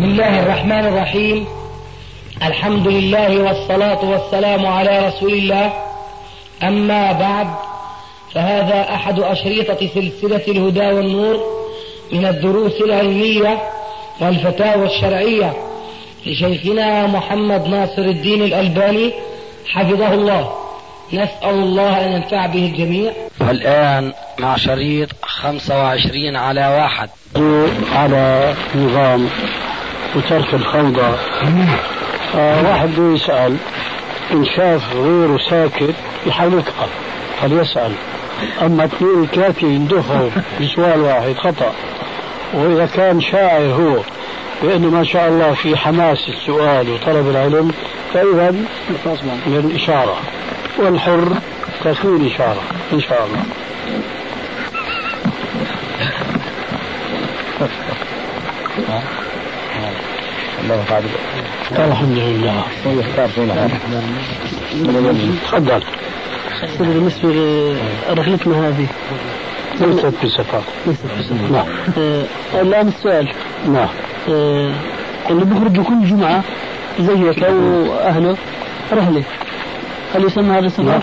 [0.00, 1.46] بسم الله الرحمن الرحيم.
[2.42, 5.72] الحمد لله والصلاة والسلام على رسول الله.
[6.62, 7.46] أما بعد
[8.34, 11.40] فهذا أحد أشريطة سلسلة الهدى والنور
[12.12, 13.58] من الدروس العلمية
[14.20, 15.56] والفتاوى الشرعية
[16.26, 19.12] لشيخنا محمد ناصر الدين الألباني
[19.68, 20.52] حفظه الله.
[21.12, 23.12] نسأل الله أن ينفع به الجميع.
[23.40, 27.08] والآن مع شريط 25 على واحد.
[27.92, 29.28] على نظام
[30.16, 31.16] وترك الفوضى
[32.36, 33.56] آه واحد يسأل
[34.32, 35.94] إن شاف غيره ساكت
[36.26, 36.88] يثقف
[37.40, 37.92] فليسأل
[38.62, 41.72] أما اثنين ثلاثة يندفعوا بسؤال واحد خطأ.
[42.54, 44.02] وإذا كان شاعر هو
[44.62, 47.72] بأنه ما شاء الله في حماس السؤال وطلب العلم
[48.14, 48.50] فإذا
[49.46, 50.16] من إشارة.
[50.78, 51.28] والحر
[51.84, 53.42] تكون إشارة إن شاء الله.
[61.90, 62.62] الحمد لله.
[65.44, 65.82] تفضل.
[66.80, 67.28] بالنسبة
[68.10, 68.86] لرحلتنا هذه.
[69.80, 70.62] ليست بسفر
[71.52, 71.66] نعم.
[71.98, 72.24] آه،
[72.60, 73.28] الآن السؤال.
[73.68, 73.88] نعم.
[74.28, 74.72] آه،
[75.30, 76.42] اللي بيخرجوا كل جمعة
[77.00, 78.36] زيك أو أهله
[78.92, 79.22] رحلة.
[80.14, 81.00] هل يسمى هذا سفر؟ نعم.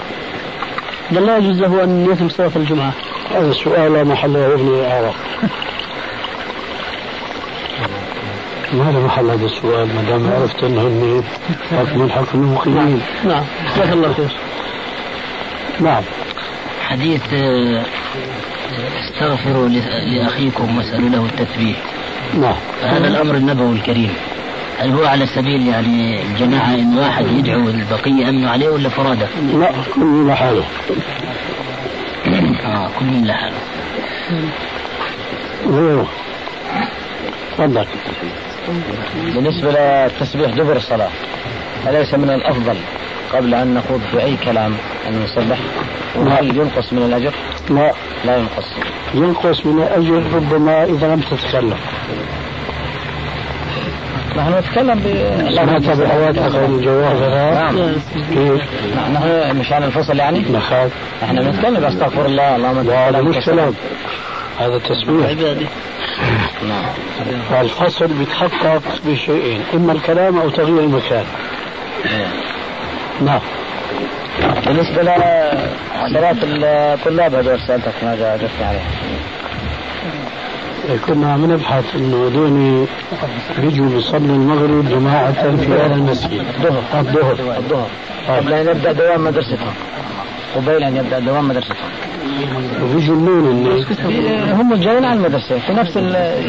[1.11, 2.93] بل لا يجوز له أن يتم صلاة الجمعة.
[3.35, 5.13] هذا السؤال لا محل له الإعراب
[8.73, 11.23] ما له محل هذا السؤال ما دام عرفت أنه من
[11.95, 13.43] من حكم المقيمين نعم.
[13.75, 14.29] جزاك الله خير.
[15.79, 16.03] نعم.
[16.87, 17.83] حديث آه،
[18.99, 21.75] استغفروا لأخيكم واسألوا له التثبيت
[22.41, 22.55] نعم.
[22.83, 24.13] هذا الأمر النبوي الكريم.
[24.79, 29.71] هل هو على سبيل يعني الجماعة إن واحد يدعو البقية أمنوا عليه ولا فرادة؟ لا
[29.95, 30.63] كل لحاله.
[32.65, 33.57] آه كل لحاله.
[35.67, 36.07] غيره.
[37.57, 37.85] تفضل.
[39.35, 41.09] بالنسبة للتسبيح دبر الصلاة
[41.87, 42.75] أليس من الأفضل
[43.33, 44.73] قبل أن نخوض في أي كلام
[45.07, 45.57] أن نسبح؟
[46.15, 47.33] وهل ينقص من الأجر؟
[47.69, 47.93] لا.
[48.25, 48.65] لا ينقص.
[49.13, 51.77] ينقص من الأجر ربما إذا لم تتكلم.
[54.37, 55.07] نحن نتكلم ب
[55.55, 57.75] سمعت بحوادث الجواهر نعم.
[58.33, 58.61] كيف؟
[59.13, 60.91] نحن مشان الفصل يعني؟ نخاف.
[61.23, 63.73] إحنا بنتكلم أستغفر الله اللهم هذا مش كلام
[64.59, 65.67] هذا تسبيح عبادي
[66.67, 66.85] نعم
[67.49, 71.25] فالفصل بيتحقق بشيئين إما الكلام أو تغيير المكان.
[73.21, 73.39] نعم.
[74.65, 78.85] بالنسبة لصلاة الطلاب هذول سألتك ما جاوبتني عليها
[81.07, 82.85] كنا عم نبحث إنه هذول
[83.57, 86.45] بيجوا بيصلوا المغرب جماعة في هذا المسجد.
[86.59, 86.83] الظهر.
[86.99, 87.57] الظهر.
[87.57, 87.87] الظهر.
[88.27, 89.73] قبل أن يبدأ دوام مدرستهم.
[90.55, 92.06] قبيل أن يبدأ دوام مدرستهم.
[94.53, 95.59] هم جايين على المدرسة.
[95.59, 95.97] في نفس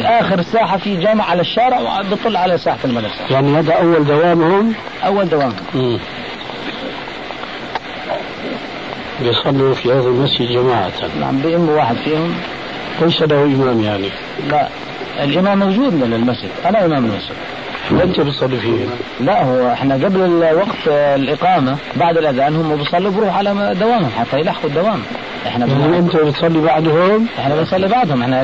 [0.05, 3.15] آخر ساحة في جامع على الشارع وبطل على ساحة المدرسة.
[3.29, 4.73] يعني هذا أول دوامهم؟
[5.05, 5.53] أول دوام.
[5.75, 5.99] مم.
[9.21, 10.91] بيصلوا في هذا المسجد جماعة.
[11.19, 12.35] نعم بيأم واحد فيهم.
[13.01, 14.09] ليس له إمام يعني.
[14.49, 14.67] لا
[15.23, 16.49] الإمام موجود من المسجد.
[16.65, 17.35] أنا إمام المسجد.
[17.91, 18.85] وأنت بتصلي فيه.
[19.19, 24.69] لا هو إحنا قبل الوقت الإقامة بعد الأذان هم بيصلوا بروح على دوامهم حتى يلحقوا
[24.69, 25.01] الدوام.
[25.47, 25.97] إحنا يعني.
[25.97, 28.21] أنت بتصلي بعدهم؟ إحنا بنصلي بعدهم.
[28.21, 28.41] إحنا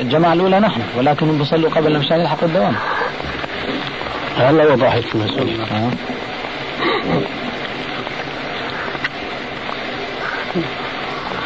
[0.00, 2.74] الجماعة الأولى نحن ولكن هم بيصلوا قبل مشان يلحقوا الدوام.
[4.38, 5.90] هلا وضحت المسألة آه.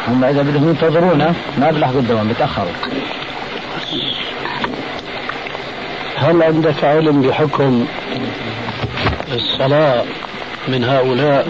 [0.07, 2.71] هم إذا بدهم ينتظرونا ما بيلحقوا الدوام بيتأخروا.
[6.19, 7.85] هل عندك علم بحكم
[9.33, 10.03] الصلاة
[10.67, 11.47] من هؤلاء؟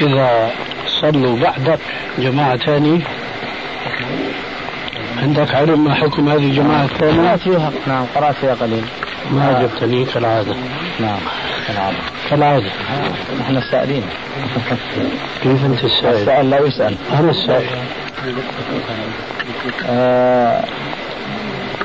[0.00, 0.50] إذا
[1.00, 1.78] صلوا بعدك
[2.18, 3.00] جماعة ثانية
[5.22, 7.72] عندك علم ما حكم هذه الجماعة الثانية؟ قرأت فيها.
[7.86, 8.84] نعم قرأت فيها قليل.
[9.30, 10.54] ما عجبتني كالعادة.
[11.00, 11.18] نعم
[11.68, 11.96] كالعادة.
[12.30, 12.70] كالعادة.
[13.40, 14.02] نحن السائلين.
[15.42, 16.96] كيف أنت السائل؟ السائل لا يسأل.
[17.12, 17.66] أنا السائل.
[19.86, 20.64] آه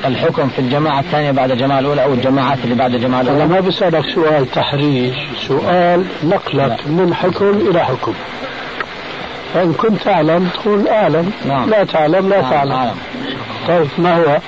[0.04, 3.60] الحكم في الجماعة الثانية بعد الجماعة الأولى أو الجماعات اللي بعد الجماعة أنا الأولى ما
[3.60, 5.12] بسألك سؤال تحريج
[5.48, 8.14] سؤال نقلك من حكم إلى حكم.
[9.54, 11.70] فإن كنت تعلم تقول أعلم نعم.
[11.70, 12.70] لا تعلم لا نعم، تعلم.
[12.72, 12.94] نعم.
[13.68, 14.38] طيب ما هو؟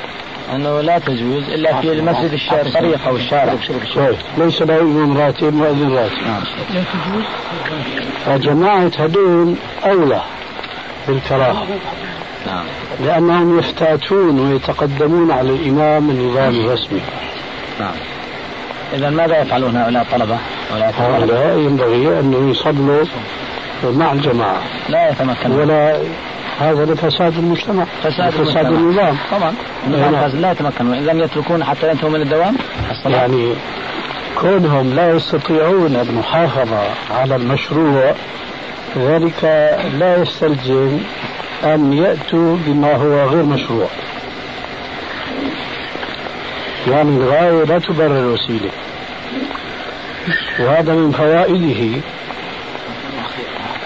[0.55, 3.55] أنه لا تجوز إلا في المسجد الش- الطريق أو الشارع.
[3.97, 6.13] طيب ليس له إمام راتب مؤذن راتب.
[6.27, 6.43] نعم.
[8.27, 9.55] فجماعة هدول
[9.85, 10.21] أولى
[11.09, 11.67] بالكراهة.
[12.47, 12.65] نعم.
[13.05, 17.01] لأنهم يفتاتون ويتقدمون على الإمام النظام الرسمي.
[17.81, 17.95] نعم.
[18.95, 20.39] إذا ماذا يفعلون هؤلاء الطلبة؟
[20.99, 23.05] هؤلاء ينبغي أن يصلوا
[23.85, 24.63] مع الجماعة.
[24.89, 25.61] لا يتمكنون.
[25.61, 25.97] ولا
[26.61, 27.85] هذا لفساد المجتمع.
[28.03, 28.67] فساد فساد.
[28.67, 29.17] النظام.
[29.31, 29.55] طبعا.
[30.35, 30.99] لا يتمكنون.
[30.99, 32.57] لم يتركون حتى ينتهوا من الدوام
[32.91, 33.17] الصلاة.
[33.17, 33.55] يعني
[34.41, 38.15] كونهم لا يستطيعون المحافظة على المشروع
[38.97, 39.45] ذلك
[39.99, 40.99] لا يستلزم
[41.65, 43.89] أن يأتوا بما هو غير مشروع.
[46.89, 48.71] يعني الغاية لا تبرر الوسيلة
[50.61, 52.01] وهذا من فوائده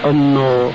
[0.05, 0.73] أنه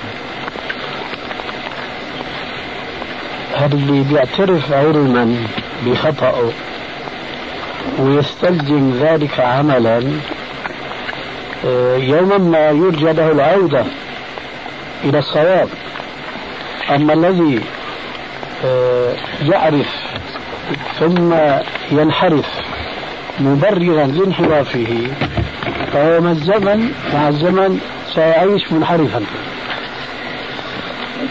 [3.56, 5.36] هذا اللي بيعترف علما
[5.86, 6.50] بخطأه
[7.98, 10.02] ويستلزم ذلك عملا
[11.66, 13.84] آه، يوما ما يرجى له العودة
[15.04, 15.68] إلى الصواب.
[16.96, 17.60] أما الذي
[18.64, 19.86] آه، يعرف
[21.00, 21.34] ثم
[21.90, 22.46] ينحرف
[23.40, 25.06] مبررا لانحرافه
[25.92, 27.80] فهو مع الزمن مع الزمن
[28.14, 29.22] سيعيش منحرفا.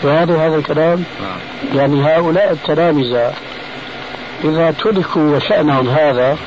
[0.03, 1.03] وهذا هذا الكلام
[1.75, 3.33] يعني هؤلاء التلامذة
[4.43, 6.37] إذا تركوا وشأنهم هذا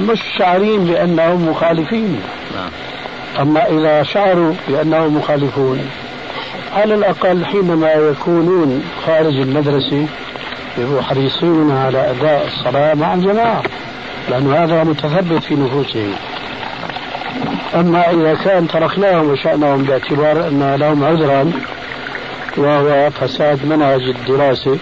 [0.00, 2.22] مش شعرين بأنهم مخالفين.
[3.40, 5.90] أما إذا شعروا بأنهم مخالفون
[6.74, 10.06] على الأقل حينما يكونون خارج المدرسة
[10.78, 13.62] يبقوا حريصين على أداء الصلاة مع الجماعة
[14.30, 16.14] لأن هذا متثبت في نفوسهم.
[17.74, 21.52] أما إذا كان تركناهم وشأنهم باعتبار أن لهم عذرا
[22.56, 24.78] وهو فساد منهج الدراسة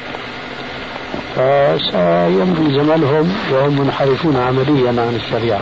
[1.37, 5.61] فسيمضي زمنهم وهم منحرفون عمليا عن الشريعة.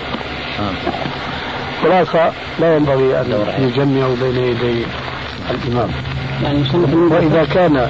[1.82, 4.84] خلاصة لا ينبغي أن يجمعوا بين يدي
[5.50, 5.90] الإمام.
[6.42, 6.64] يعني
[7.10, 7.88] وإذا كان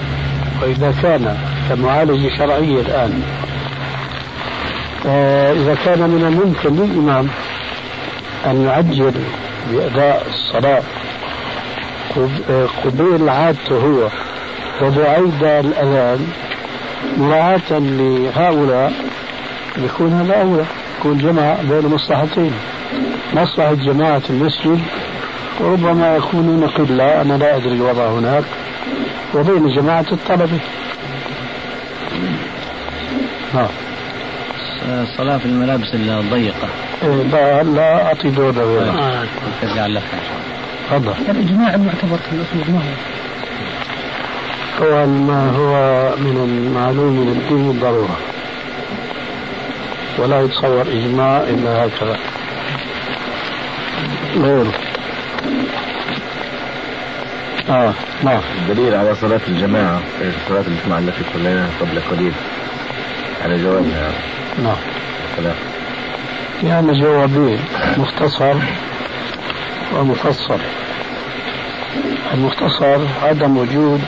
[0.62, 1.36] وإذا كان
[1.68, 3.22] كمعالجة شرعية الآن.
[5.56, 7.28] إذا كان من الممكن للإمام
[8.46, 9.12] أن يعجل
[9.72, 10.82] بأداء الصلاة.
[12.84, 14.08] قبيل عادته هو
[14.82, 16.26] وبعيد الأذان
[17.16, 18.92] مراعاة لهؤلاء
[19.76, 20.64] يكون هذا أولى.
[20.98, 22.52] يكون جمع بين مصلحتين
[23.34, 24.80] مصلحة جماعة المسجد
[25.60, 28.44] وربما يكونون قلة أنا لا أدري الوضع هناك.
[29.34, 30.58] وبين جماعة الطلبة.
[33.54, 33.68] نعم.
[34.88, 36.68] الصلاة في الملابس الضيقة.
[37.02, 39.24] إيه لا لا أعطي دور غيره آه.
[39.62, 40.02] ترجع لك
[40.90, 41.14] تفضل.
[41.28, 42.92] الإجماع المعتبر في الأصول ما هو؟
[44.84, 48.16] هو ما هو من المعلوم من الدين بالضرورة
[50.18, 52.18] ولا يتصور إجماع إلا هكذا.
[54.36, 54.72] غيره
[57.70, 57.94] آه
[58.24, 60.00] نعم الدليل على صلاة الجماعة
[60.48, 62.32] صلاة الجمعة التي صليناها قبل قليل
[63.44, 64.12] على جوابها
[64.62, 64.76] نعم.
[65.36, 65.54] سلام
[66.62, 67.58] يعني جوابين
[67.96, 68.54] مختصر
[69.96, 70.58] ومفصل.
[72.34, 74.02] المختصر عدم وجود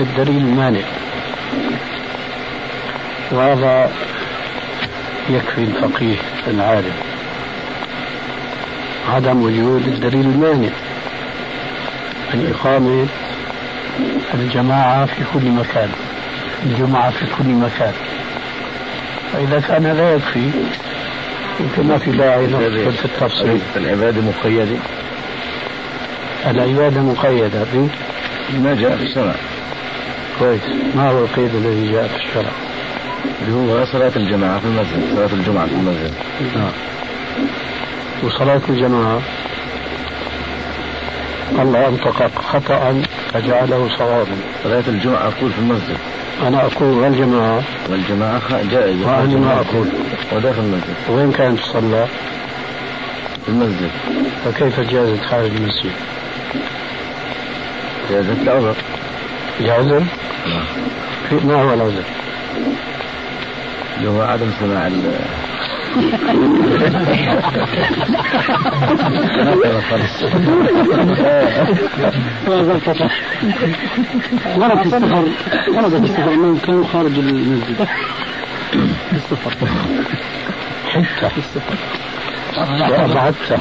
[0.00, 0.80] الدليل المانع.
[3.32, 3.90] وهذا
[5.30, 6.16] يكفي الفقيه
[6.46, 6.94] العالم.
[9.08, 10.70] عدم وجود الدليل المانع.
[12.34, 13.06] من إقامة
[14.34, 15.88] الجماعة في كل مكان
[16.66, 17.92] الجمعة في كل مكان.
[19.32, 20.50] فإذا كان لا يكفي
[21.60, 23.60] يمكن ما في داعي ندخل في التفصيل.
[23.76, 24.76] العبادة مقيدة؟
[26.46, 27.62] العبادة مقيدة.
[27.74, 27.88] ب؟
[28.58, 29.34] ما جاء في الشرع.
[30.38, 30.60] كويس.
[30.94, 32.52] ما هو القيد الذي جاء في الشرع؟
[33.42, 36.12] اللي هو صلاة الجماعة في المسجد صلاة الجمعة في المسجد.
[36.56, 36.72] نعم.
[38.22, 39.20] وصلاة الجماعة
[41.52, 44.36] الله أنطق خطأ فجعله صوابا.
[44.64, 45.96] صلاة الجمعة أقول في المسجد.
[46.46, 47.62] أنا أقول والجماعة.
[47.90, 49.06] والجماعة جائزة.
[49.06, 49.88] وأنا ما أقول.
[50.32, 50.94] وداخل المسجد.
[51.08, 52.06] وين كانت تصلى؟
[53.44, 53.90] في المسجد.
[54.44, 55.92] فكيف جازت خارج المسجد؟
[58.10, 58.74] جازت العذر.
[59.60, 60.02] العذر؟
[60.46, 60.64] نعم.
[61.28, 62.04] في ما هو العذر؟
[63.96, 64.86] اللي هو عدم سماع
[74.56, 75.24] ورد في السفر
[75.76, 77.88] ورد السفر انهم كانوا خارج المسجد
[79.12, 79.50] السفر
[80.86, 81.76] حتى السفر
[83.06, 83.60] ما سفر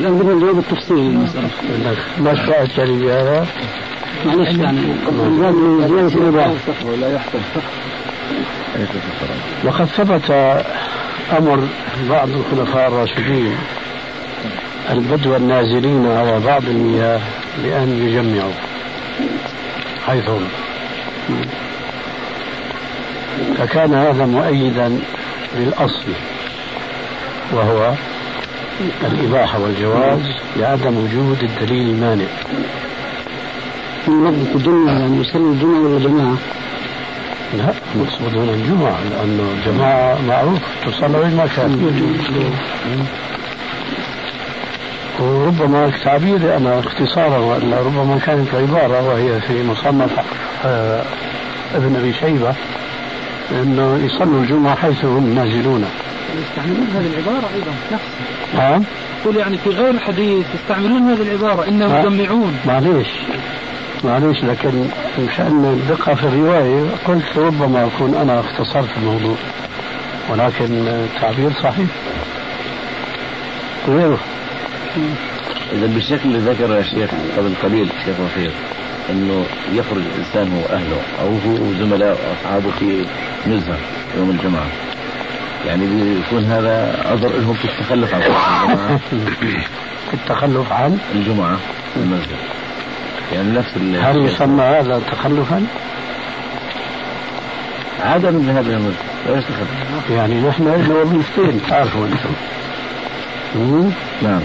[0.00, 1.50] الآن بدنا نجاوب التفصيل المسألة
[2.18, 3.46] ما شرعت يعني بهذا
[4.24, 4.80] معلش يعني
[6.84, 7.20] ولا
[9.64, 10.30] وقد ثبت
[11.38, 11.68] أمر
[12.10, 13.56] بعض الخلفاء الراشدين
[14.90, 17.20] البدو النازلين على بعض المياه
[17.64, 18.52] بأن يجمعوا
[20.06, 20.48] حيث هم
[23.58, 24.98] فكان هذا مؤيدا
[25.56, 26.12] للأصل
[27.52, 27.92] وهو
[29.04, 30.20] الإباحة والجواز
[30.56, 32.26] لعدم وجود الدليل المانع.
[34.08, 36.36] من مدة الدنيا يعني يصلي الجمعة ولا جماعة؟
[37.58, 41.94] لا مقصود هنا الجمعة لأنه الجماعة معروف تصلى وين ما كان.
[45.20, 50.10] وربما تعبيري أنا اختصارا وإلا ربما كانت عبارة وهي في مصنف
[50.64, 51.02] آه
[51.74, 52.54] ابن أبي شيبة
[53.52, 55.84] أنه يصلوا الجمعة حيث هم نازلون.
[56.48, 57.98] يستعملون هذه العبارة أيضا نفسها
[58.70, 58.82] نعم
[59.22, 62.56] يقول يعني في غير الحديث يستعملون هذه العبارة إنهم ما- يجمعون.
[62.66, 63.06] معليش.
[64.04, 69.36] معليش لكن مشان الدقة في الرواية قلت ربما أكون أنا اختصرت الموضوع
[70.30, 71.86] ولكن التعبير صحيح.
[73.88, 74.18] غيره.
[75.72, 78.50] إذا بالشكل اللي ذكره يا شيخ قبل قليل شيخ وفير
[79.10, 83.04] إنه يخرج الإنسان هو اهله أو هو زملاء وأصحابه في
[83.46, 83.78] نزهه
[84.16, 84.66] يوم الجمعة.
[85.66, 88.22] يعني بيكون هذا عذر لهم في التخلف عن
[90.14, 91.58] التخلف عن؟ الجمعة
[91.96, 92.63] المسجد.
[93.32, 95.66] يعني نفس هل يسمى هذا تخلفا؟
[98.04, 99.66] عدم الذهاب إلى المسجد لا يستخف
[100.10, 101.60] يعني نحن لنا وظيفتين.
[101.68, 103.90] تعرفوا أنتم؟
[104.22, 104.40] نعم.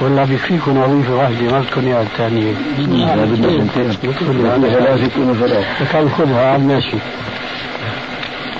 [0.00, 2.52] ولا بيكفيكم وظيفة واحدة ما بدكم إياها الثانية.
[2.78, 4.10] لا بدنا سنتين.
[4.44, 6.96] يعني ثلاث يكونوا ثلاث كان خذها على الماشي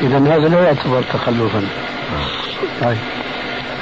[0.00, 1.62] إذا هذا لا يعتبر تخلفا.
[2.80, 2.96] طيب.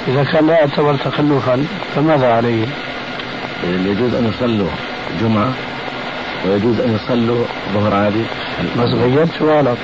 [0.09, 1.65] إذا كان لا يعتبر تخلفا
[1.95, 2.67] فماذا عليه؟
[3.65, 4.69] يجوز أن يصلوا.
[5.21, 5.53] جمعه
[6.47, 7.45] ويجوز أن يصلوا
[7.75, 8.23] ظهر عادي؟
[8.79, 9.79] بس غيرت سؤالك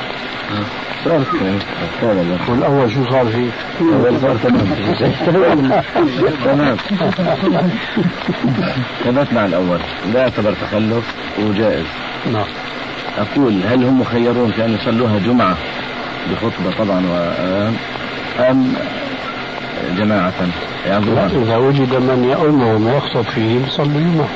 [1.04, 1.58] صار يعني
[2.02, 5.82] هذا لا والأول شو صار فيه؟ هذا صار تمام.
[6.44, 6.76] تمام.
[9.04, 9.78] ثبت مع الأول.
[10.14, 11.84] لا يعتبر تخلف وجائز.
[12.32, 12.44] نعم.
[13.18, 15.56] أقول هل هم مخيرون في أن يصلوها جمعة؟
[16.30, 17.74] بخطبة طبعا وأم
[18.50, 18.72] أم
[19.98, 20.32] جماعة؟
[20.86, 24.28] يعني لا ظهر إذا وجد من يؤمهم ويخطب فيهم صلوا جمعة.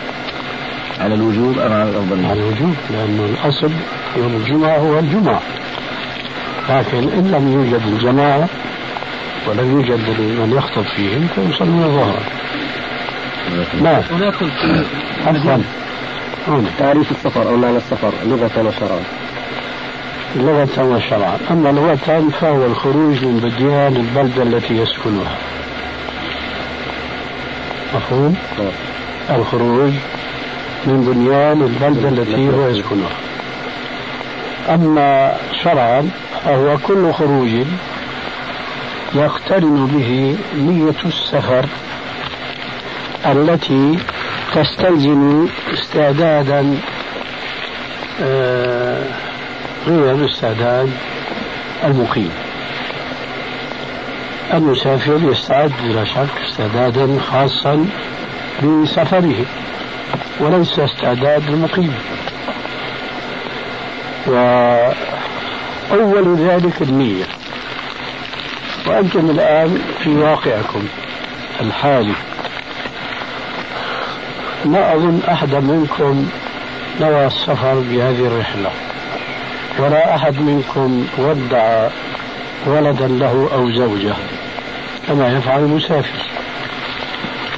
[1.01, 3.71] على الوجوب أم على على الافضليه؟ الوجوب لأنه الأصل
[4.17, 5.41] يوم الجمعة هو الجمعة.
[6.71, 8.49] لكن إن لم يوجد الجماعة
[9.49, 12.21] ولم يوجد من يخطب فيهم فيصلون ظهرا
[13.83, 14.85] نعم هناك في
[15.27, 15.57] عفوا
[16.79, 19.01] تعريف السفر أو معنى السفر لغة وشرعا
[20.37, 25.37] لغة وشرعا أما لغة فهو الخروج من بديان البلدة التي يسكنها.
[27.95, 28.37] مفهوم؟
[29.31, 29.93] الخروج
[30.87, 33.11] من بنيان البلدة التي هو يسكنها.
[34.69, 36.11] أما شرعا
[36.45, 37.51] فهو كل خروج
[39.15, 41.67] يقترن به نية السفر
[43.27, 43.99] التي
[44.55, 46.77] تستلزم استعدادا
[48.23, 49.03] آه،
[49.87, 50.91] غير استعداد
[51.85, 52.31] المقيم.
[54.55, 57.87] المسافر يستعد بلا شك استعدادا خاصا
[58.63, 59.45] بسفره
[60.41, 61.95] وليس استعداد المقيم
[64.27, 64.97] وأول
[66.37, 67.25] ذلك النية.
[68.87, 70.85] وأنتم الآن في واقعكم
[71.61, 72.15] الحالي.
[74.65, 76.29] ما أظن أحدا منكم
[77.01, 78.71] نوى السفر بهذه الرحلة.
[79.79, 81.89] ولا أحد منكم ودع
[82.67, 84.15] ولدا له أو زوجة
[85.09, 86.36] كما يفعل المسافر.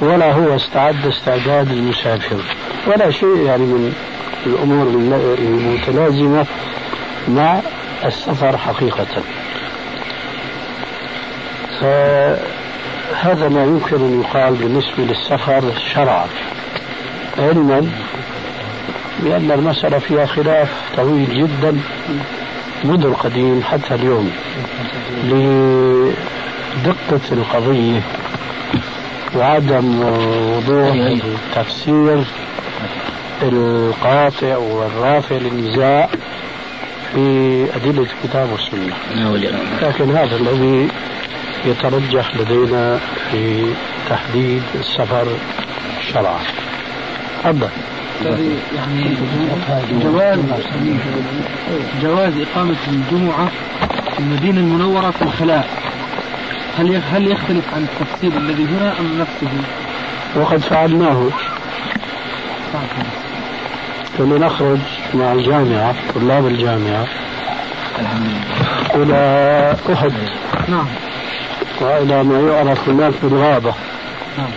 [0.01, 2.41] ولا هو استعد استعداد المسافر.
[2.87, 3.93] ولا شيء يعني من
[4.45, 4.87] الأمور
[5.39, 6.45] المتلازمة
[7.27, 7.59] مع
[8.05, 9.23] السفر حقيقة.
[11.79, 15.63] فهذا ما يمكن أن يقال بالنسبة للسفر
[15.93, 16.27] شرعا.
[17.39, 17.91] علما
[19.19, 21.77] بأن المسألة فيها خلاف طويل جدا
[22.83, 24.31] منذ القديم حتى اليوم.
[25.23, 28.01] لدقة القضية
[29.35, 32.23] وعدم وضوح التفسير
[33.41, 36.09] القاطع والرافع للنزاع
[37.13, 38.93] في أدلة الكتاب والسنة
[39.81, 40.87] لكن هذا الذي
[41.65, 42.99] يترجح لدينا
[43.31, 43.65] في
[44.09, 45.27] تحديد السفر
[46.13, 46.39] شرعا
[47.43, 47.67] تفضل.
[48.75, 49.15] يعني
[50.03, 50.39] جواز
[52.03, 53.49] جواز إقامة الجمعة
[54.13, 55.69] في المدينة المنورة في الخلاء.
[56.79, 59.47] هل هل يختلف عن التفسير الذي هنا أم نفسه؟
[60.35, 61.29] وقد فعلناه.
[64.17, 64.79] كنا نخرج
[65.13, 67.07] مع الجامعة طلاب الجامعة.
[68.95, 70.13] إلى أحد.
[70.67, 70.85] نعم.
[71.81, 73.73] وإلى ما يعرف هناك بالغابة.
[74.37, 74.51] نعم.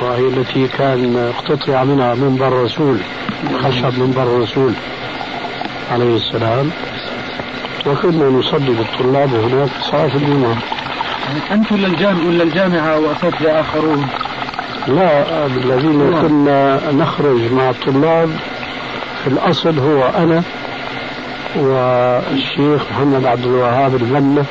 [0.00, 2.98] وهي التي كان اقتطع منها منبر الرسول
[3.62, 4.72] خشب منبر الرسول
[5.92, 6.70] عليه السلام.
[7.86, 10.77] وكنا نصلي بالطلاب هناك صلاة الجمعة.
[11.28, 14.06] يعني أنتم للجامعة ولا الجامعة وأساتذة آخرون؟
[14.88, 16.28] لا الذين نعم.
[16.28, 18.30] كنا نخرج مع الطلاب
[19.22, 20.42] في الأصل هو أنا
[21.56, 24.44] والشيخ محمد عبد الوهاب المنة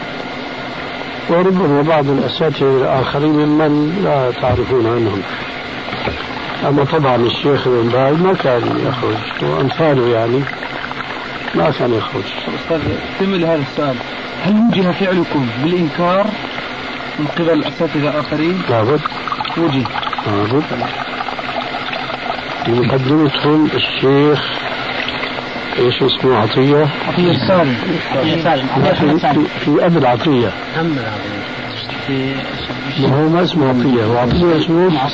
[1.30, 5.22] وربما بعض الأساتذة الآخرين ممن لا تعرفون عنهم
[6.68, 10.40] أما طبعا الشيخ ابن باز ما كان يخرج وأمثاله يعني
[11.56, 12.24] ما كان يخرج
[12.56, 13.96] أستاذ هذا السؤال
[14.44, 16.26] هل وجه فعلكم بالإنكار
[17.20, 19.02] من قبل أساتذة آخرين؟ لابد.
[19.58, 19.84] وجه.
[20.28, 20.64] لابد.
[22.68, 24.44] مقدمتهم الشيخ
[25.80, 27.76] إيش اسمه؟ عطية؟ عطية السالم
[28.26, 28.68] يا سالم.
[29.34, 30.48] في, في, أبو العطية.
[32.08, 32.36] في
[33.00, 34.04] ما هو ما اسمه عطية.
[34.04, 35.10] هو عطية اسمه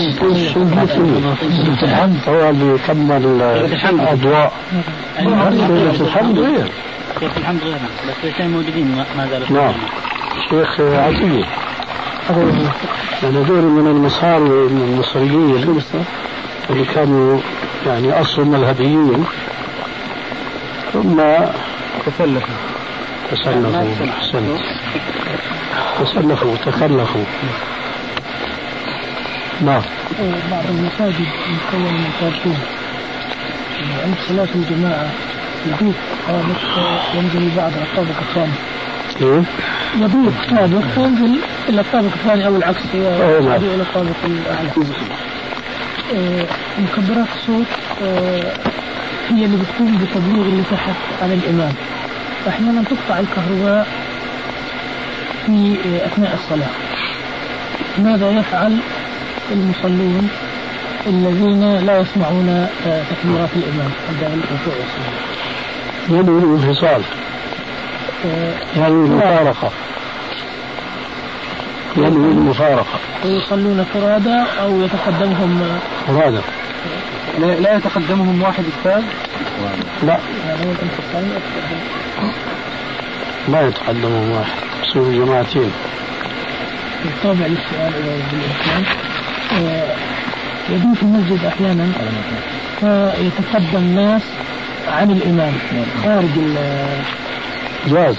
[0.53, 3.25] سلطة الحمد هو اللي كمل
[3.89, 4.53] الأضواء.
[5.17, 6.67] سلطة الحمد غير.
[7.19, 9.73] شيخ الحمد غيرنا بس الاثنين موجودين؟ ما- ما زالوا نعم.
[10.49, 11.45] شيخ عطية.
[12.29, 15.83] يعني هذول من المصاري من المصريين
[16.69, 17.39] اللي كانوا
[17.87, 19.25] يعني أصل مذهبيين.
[20.93, 21.21] ثم
[22.05, 22.55] تسلفوا.
[23.31, 24.59] تسلفوا أحسنت.
[25.99, 27.23] تسلفوا تخلفوا
[29.61, 29.81] نعم.
[30.51, 32.57] بعض المساجد مكون من خرطوم
[34.03, 35.09] عند صلاة الجماعة
[35.65, 35.95] يضيف
[36.27, 36.57] طابق
[37.15, 38.72] ينزل بعد الطابق الثاني
[39.21, 39.43] إيه؟
[39.95, 41.39] يضيف طابق وينزل
[41.69, 42.95] إلى الطابق الثاني أو العكس.
[42.95, 44.69] يعود إلى الطابق الأعلى.
[46.15, 46.45] آه،
[46.79, 47.65] مكبرات الصوت
[48.03, 48.53] آه،
[49.29, 51.73] هي اللي بتقوم بتبليغ اللي تحت على الإمام.
[52.47, 53.87] أحيانا تقطع الكهرباء
[55.45, 56.69] في آه، أثناء الصلاة.
[57.97, 58.77] ماذا يفعل
[59.51, 60.29] المصلون
[61.07, 65.23] الذين لا يسمعون تكبيرات الإمام؟ عند الركوع والسجود
[66.09, 67.01] ينوي الانفصال
[68.75, 69.71] ينوي المفارقة.
[71.97, 72.99] ينوي المفارقة.
[73.25, 76.41] ويصلون فرادى أو يتقدمهم هذا
[77.39, 79.03] لا, لا يتقدمهم واحد أستاذ
[80.03, 80.19] لا.
[80.47, 80.65] يعني
[83.47, 84.51] ما يتقدمهم واحد
[84.83, 85.71] يصيروا جماعتين.
[87.03, 87.93] بالطبع للسؤال
[88.31, 88.83] بالإمكان
[89.51, 89.95] آه،
[90.69, 91.91] يضيف المسجد أحيانا.
[92.79, 94.21] فيتقدم ناس
[94.87, 95.53] عن الإمام
[96.03, 96.37] خارج
[97.87, 98.15] جاز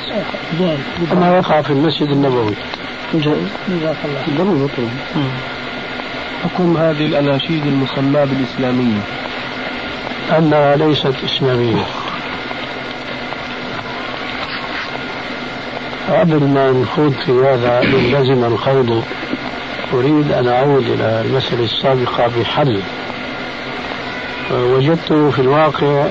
[1.11, 2.55] كما وقع في المسجد النبوي.
[3.15, 3.97] جزاك
[4.29, 4.91] الله مطلوب
[6.45, 9.01] حكم هذه الأناشيد المسماة بالإسلامية.
[10.39, 11.85] أنها ليست إسلامية.
[16.11, 19.05] قبل ما نخوض في هذا لزم الخوض
[19.95, 22.81] أريد أن أعود إلى المسألة السابقة بحل.
[24.53, 26.07] وجدته في الواقع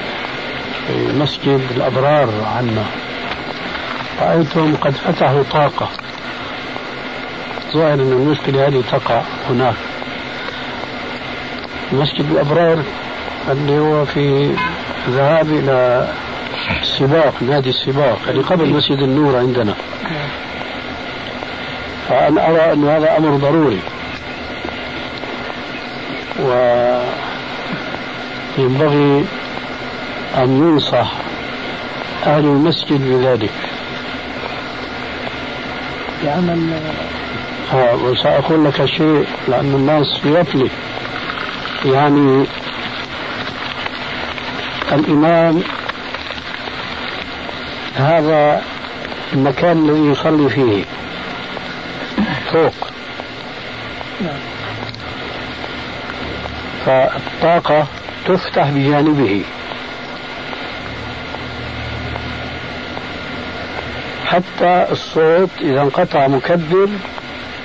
[0.88, 2.86] في مسجد الأبرار عنا.
[4.22, 5.90] رأيتهم قد فتحوا طاقة.
[7.74, 9.76] ظاهر أن المشكلة هذه تقع هناك.
[11.92, 12.84] مسجد الأبرار
[13.52, 14.56] اللي هو في
[15.10, 16.08] ذهاب إلى
[16.82, 19.76] السباق نادي السباق اللي قبل مسجد النور عندنا.
[22.10, 23.80] فأنا أرى أن هذا أمر ضروري.
[28.58, 29.26] وينبغي
[30.38, 31.12] أن ينصح
[32.26, 33.63] أهل المسجد بذلك.
[36.24, 36.80] بعمل
[37.72, 40.70] ها، وسأقول لك شيء لأن الناس في غفلة
[41.86, 42.46] يعني
[44.92, 45.64] الإمام
[47.96, 48.62] هذا
[49.34, 50.84] المكان الذي يصلي فيه
[52.52, 52.74] فوق.
[56.86, 57.88] فالطاقة
[58.28, 59.44] تفتح بجانبه.
[64.34, 66.90] حتى الصوت إذا انقطع مكبر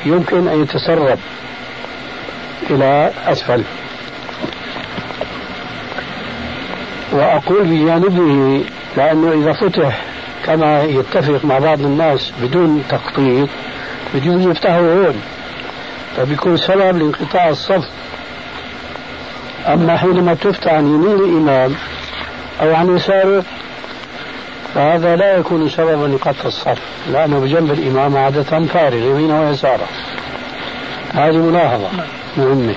[0.06, 1.18] يمكن أن يتسرب
[2.70, 3.62] إلى أسفل.
[7.12, 8.64] وأقول بجانبه
[8.96, 10.04] لأنه إذا فتح
[10.46, 13.48] كما يتفق مع بعض الناس بدون تخطيط
[14.14, 15.22] بجوز يفتحوا هون.
[16.16, 17.84] فبيكون سبب لانقطاع الصف.
[19.66, 21.74] أما حينما تفتح عن يمين الإمام
[22.60, 23.44] أو عن يساره
[24.74, 26.78] فهذا لا يكون سببا لقطع الصف
[27.12, 29.86] لأنه بجنب الإمام عادة فارغ يمينه ويساره.
[31.14, 31.88] هذه ملاحظة
[32.36, 32.74] مهمة.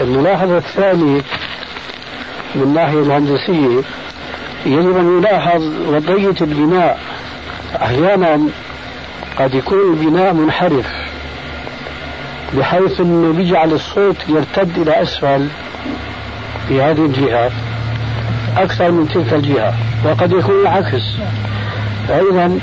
[0.00, 1.20] الملاحظة الثانية
[2.54, 3.82] من الناحية الهندسية
[4.66, 6.98] يجب أن يلاحظ وضعية البناء.
[7.82, 8.48] أحيانا
[9.38, 10.86] قد يكون البناء منحرف
[12.54, 15.48] بحيث أنه بيجعل الصوت يرتد إلى أسفل
[16.68, 17.50] في هذه الجهة.
[18.56, 21.02] أكثر من تلك الجهة وقد يكون العكس.
[22.08, 22.58] فإذا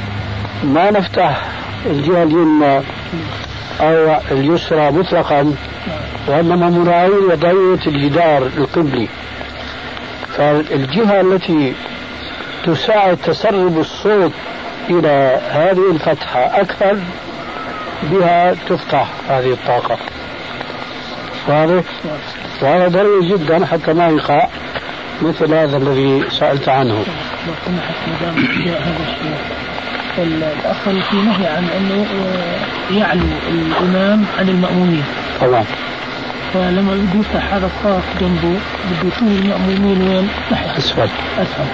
[0.63, 1.41] ما نفتح
[1.85, 2.81] الجهة اليمنى
[3.81, 5.55] أو اليسرى مطلقا
[6.27, 9.07] وإنما مراعي وضعية الجدار القبلي.
[10.37, 11.73] فالجهة التي
[12.65, 14.31] تساعد تسرب الصوت
[14.89, 16.97] إلى هذه الفتحة أكثر
[18.03, 19.97] بها تفتح هذه الطاقة.
[21.47, 21.83] واضح؟
[22.61, 24.47] وهذا ضروري جدا حتى ما يقع.
[25.21, 27.03] مثل هذا الذي سألت عنه.
[30.17, 35.03] الأصل في نهي عن أنه آه، يعلو الإمام عن المأمومين.
[35.41, 35.65] طبعا.
[36.53, 38.59] فلما بده يفتح هذا الصف جنبه
[38.91, 40.77] بده يشوف المأمومين وين؟ تحت.
[40.77, 41.09] أسفل.
[41.37, 41.65] أسفل.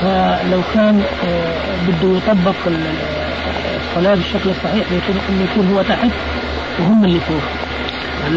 [0.00, 1.54] فلو كان آه،
[1.88, 6.10] بده يطبق الصلاة بالشكل الصحيح يكون إنه يكون هو تحت
[6.80, 7.42] وهم اللي فوق.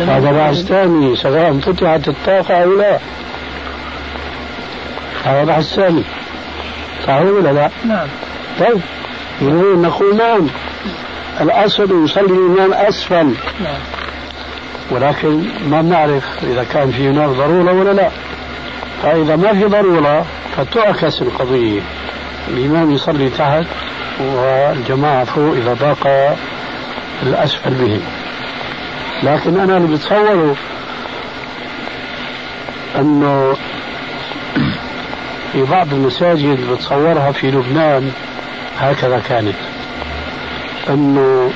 [0.10, 3.00] هذا بحث ثاني سواء فتحت الطاقة أو لا.
[5.24, 6.04] هذا بحث ثاني
[7.08, 8.08] صحيح ولا لا؟ نعم.
[8.60, 8.82] طيب
[9.78, 10.48] نقول نعم.
[11.42, 13.34] الأصل يصلي الإمام أسفل.
[13.64, 13.80] نعم.
[14.92, 18.10] ولكن ما بنعرف إذا كان في هناك ضرورة ولا لا.
[19.04, 20.26] فإذا ما في ضرورة
[20.58, 21.82] فتعكس القضية.
[22.48, 23.66] الإمام يصلي تحت
[24.20, 26.38] والجماعة فوق إذا ضاق
[27.24, 28.02] الأسفل بهم.
[29.24, 30.56] لكن أنا اللي بتصوره
[33.00, 33.56] أنه
[35.54, 38.12] في بعض المساجد بتصورها في لبنان
[38.80, 39.56] هكذا كانت.
[40.90, 41.52] أنه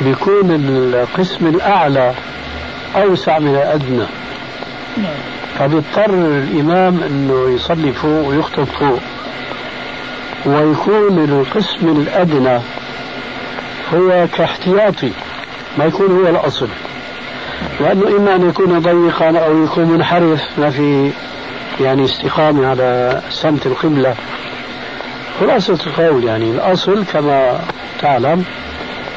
[0.00, 2.14] بيكون القسم الأعلى
[2.96, 4.06] أوسع من الأدنى.
[4.96, 5.14] نعم.
[5.58, 9.00] فبيضطر الإمام أنه يصلي فوق ويخطب فوق.
[10.46, 12.60] ويكون القسم الأدنى
[13.94, 15.12] هو كاحتياطي
[15.78, 16.68] ما يكون هو الأصل.
[17.80, 21.10] لأنه إما أن يكون ضيقا أو يكون منحرف ما في
[21.80, 24.14] يعني استقامة على سمت القبلة.
[25.40, 27.60] خلاصة القول يعني الأصل كما
[28.00, 28.44] تعلم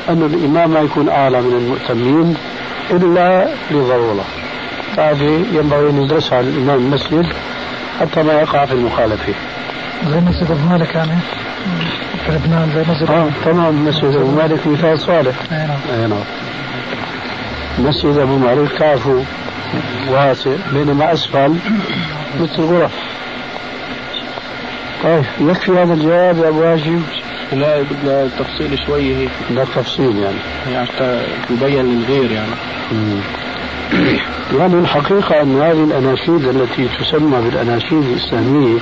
[0.09, 2.37] أن الإمام ما يكون أعلى من المؤتمين
[2.91, 4.25] إلا لضرورة
[4.97, 7.25] هذه ينبغي أن يدرسها الإمام المسجد
[7.99, 9.33] حتى ما يقع في المخالفة.
[10.07, 11.17] زي مسجد أبو مالك يعني؟
[12.25, 13.11] في لبنان زي مسجد.
[13.11, 13.85] آه تمام.
[13.85, 15.35] مسجد أبو مالك مثال صالح.
[15.51, 15.69] نعم.
[15.93, 16.23] أي نعم.
[17.79, 19.23] مسجد أبو مالك تعرفوا
[20.09, 21.55] واسع بينما أسفل
[22.39, 22.91] مثل غرف.
[25.03, 27.01] طيب يكفي هذا الجواب يا أبو هاشم؟
[27.51, 29.29] لا بدنا تفصيل شوي هيك.
[29.49, 30.37] بدك تفصيل يعني.
[30.71, 32.51] يعني حتى يبين للغير يعني.
[34.59, 38.79] يعني الحقيقة أن هذه الأناشيد التي تسمى بالأناشيد الإسلامية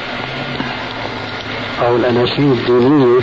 [1.82, 3.20] أو الأناشيد الدينية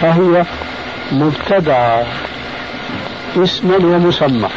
[0.00, 0.44] فهي
[1.12, 2.06] مبتدعة
[3.36, 4.48] اسما ومسمى.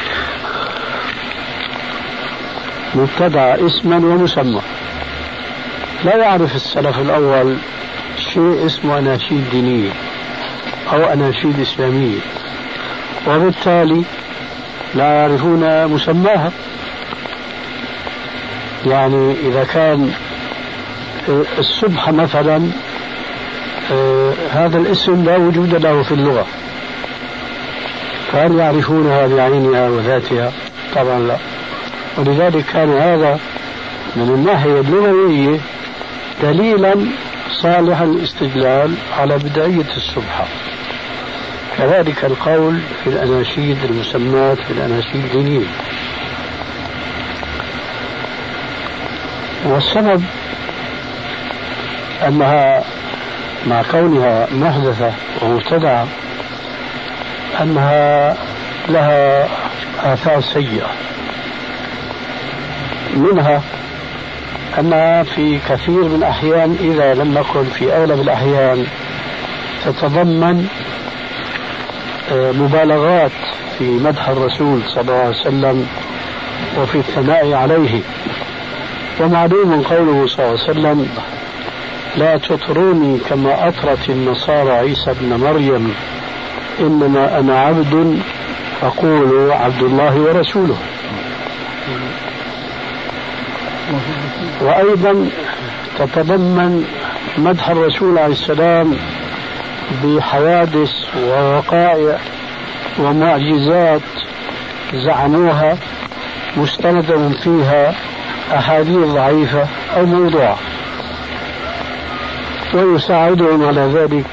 [2.97, 4.61] مبتدعة اسما ومسمى.
[6.05, 7.57] لا يعرف السلف الأول
[8.33, 9.91] شيء اسمه أناشيد دينية
[10.93, 12.19] أو أناشيد إسلامية
[13.27, 14.03] وبالتالي
[14.95, 16.51] لا يعرفون مسماها.
[18.85, 20.11] يعني إذا كان
[21.59, 22.69] السبحة مثلا
[23.91, 26.45] آه، هذا الاسم لا وجود له في اللغة.
[28.31, 30.51] فهل يعرفونها بعينها وذاتها؟
[30.95, 31.37] طبعا لا.
[32.17, 33.39] ولذلك كان هذا
[34.15, 35.59] من الناحية اللغوية
[36.43, 36.95] دليلا
[37.61, 40.45] صالحا للاستدلال على بداية السبحة
[41.77, 45.65] كذلك القول في الأناشيد المسماة في الأناشيد الدينية
[49.65, 50.23] والسبب
[52.27, 52.83] أنها
[53.67, 56.07] مع كونها محدثة ومبتدعة
[57.61, 58.37] أنها
[58.89, 59.47] لها
[60.13, 61.06] آثار سيئة.
[63.17, 63.61] منها
[64.79, 68.85] أنها في كثير من الأحيان إذا لم نقل في أغلب الأحيان
[69.85, 70.67] تتضمن
[72.31, 73.31] آه، مبالغات
[73.77, 75.87] في مدح الرسول صلى الله عليه وسلم
[76.77, 78.01] وفي الثناء عليه.
[79.19, 81.09] ومعلوم قوله صلى الله عليه وسلم
[82.17, 85.95] لا تطروني كما أطرت النصارى عيسى ابن مريم
[86.79, 88.19] إنما أنا عبد
[88.81, 90.77] فقولوا عبد الله ورسوله.
[94.61, 95.29] وأيضا
[95.99, 96.85] تتضمن
[97.37, 98.95] مدح الرسول عليه السلام
[100.03, 100.91] بحوادث
[101.23, 102.17] ووقائع
[102.99, 104.01] ومعجزات
[104.93, 105.77] زعموها
[106.57, 107.93] مستند فيها
[108.55, 109.65] أحاديث ضعيفة
[109.97, 110.57] أو موضوعة.
[112.73, 114.25] ويساعدهم على ذلك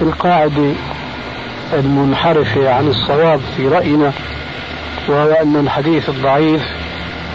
[0.00, 0.72] القاعدة
[1.72, 4.12] المنحرفة عن الصواب في رأينا
[5.08, 6.62] وهو أن الحديث الضعيف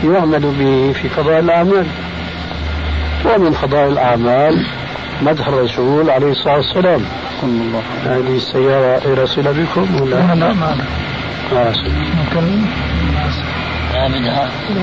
[0.03, 1.85] يعمل به في قضاء الأعمال.
[3.25, 4.65] ومن قضاء الأعمال
[5.21, 7.01] مدح الرسول عليه الصلاة والسلام.
[7.43, 10.75] الله هذه السيارة غير صلة بكم ولا؟ لا لا ما
[11.53, 12.65] آسف ممكن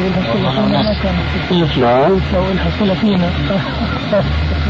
[0.07, 2.21] الحصول فينا ما كان نعم.
[2.35, 3.31] لو الحصول فينا.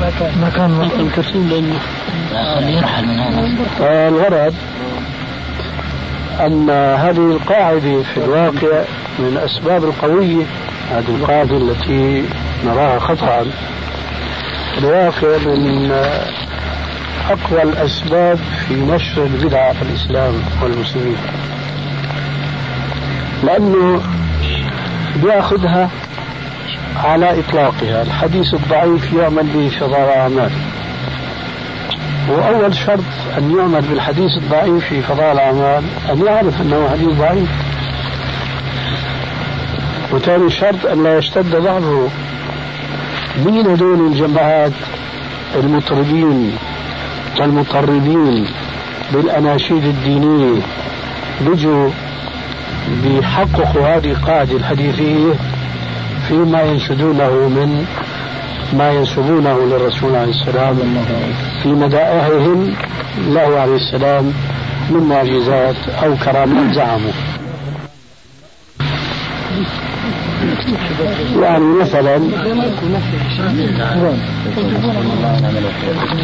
[0.01, 0.39] ما كان.
[0.41, 0.79] ما كان.
[0.79, 1.79] وقت كثير لأنه
[2.33, 4.09] لا خليه يرحل من هنا.
[4.09, 4.55] الغرض
[6.41, 8.85] أن هذه القاعدة في الواقع
[9.19, 10.45] من الأسباب القوية
[10.91, 12.25] هذه القاعدة التي
[12.65, 15.93] نراها في الواقع من
[17.31, 21.17] أقوى الأسباب في نشر البدعة في الإسلام والمسلمين.
[23.45, 24.03] لأنه
[25.17, 25.91] بيأخذها
[27.05, 28.03] على إطلاقها.
[28.03, 30.51] الحديث الضعيف يعمل به شرار أعمال.
[32.29, 33.05] وأول شرط
[33.39, 37.51] أن يعمل بالحديث الضعيف في فضاء الأعمال أن يعرف أنه حديث ضعيف.
[40.13, 42.09] وثاني شرط أن لا يشتد ضعفه
[43.37, 44.73] مين هذول الجماعات
[45.55, 46.53] المطربين
[47.41, 48.47] والمطربين
[49.13, 50.61] بالأناشيد الدينية؟
[51.41, 51.91] بيجوا
[53.03, 55.33] بيحققوا هذه القاعدة الحديثية
[56.29, 57.87] فيما ينشدونه من
[58.73, 60.77] ما ينسبونه للرسول عليه السلام
[61.63, 62.75] في مدائحهم
[63.29, 64.33] له عليه السلام
[64.91, 67.13] من معجزات أو كرامات زعموا.
[71.43, 72.19] يعني مثلا.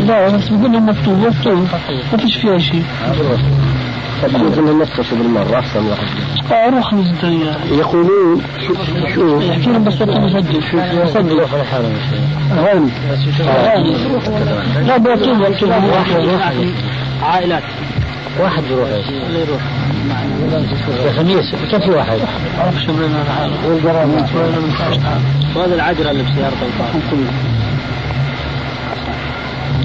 [0.07, 1.67] لا بس بقول لهم مكتوب مكتوب
[2.13, 2.85] ما فيش فيها شيء.
[4.35, 6.07] ممكن نفتش بالمرة أحسن واحد
[6.53, 8.75] آه روح خمس دقايق يقولون شو
[9.15, 10.59] شو؟ يحكي لهم بس وقت مسجل
[11.05, 11.41] مسجل
[12.59, 12.91] هون
[14.87, 15.69] لا يكتب
[17.23, 17.63] عائلات.
[18.41, 18.89] واحد بيروح.
[18.89, 19.63] إيش؟ اللي يروح.
[21.07, 22.19] الخميس كم في واحد؟
[23.67, 24.27] والقرامة
[25.57, 27.03] وهذا العجرة اللي بسيارة القاهرة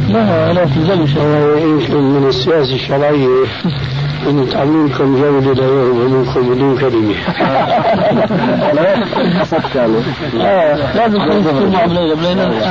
[0.10, 0.65] لا لا
[1.60, 3.28] يمكن من السياسة الشرعية
[4.30, 7.16] أن تعملوا لكم جولة دائرة منكم بدون كلمة.
[10.42, 11.44] آه لازم تكون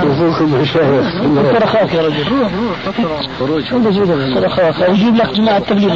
[0.03, 5.93] شوفوكم مشايخ دكتور اخاك يا رجل روح روح خروج دكتور اخاك يجيب لك جماعة تبليغ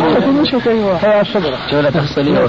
[0.67, 2.47] أيوه هو على الشجرة جولة تغسلية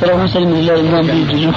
[0.00, 1.52] صراحة مسلم من الله الإمام بيجي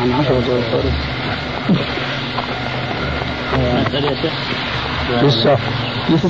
[0.00, 0.42] عن عشرة
[5.22, 5.58] لسه
[6.10, 6.28] لسه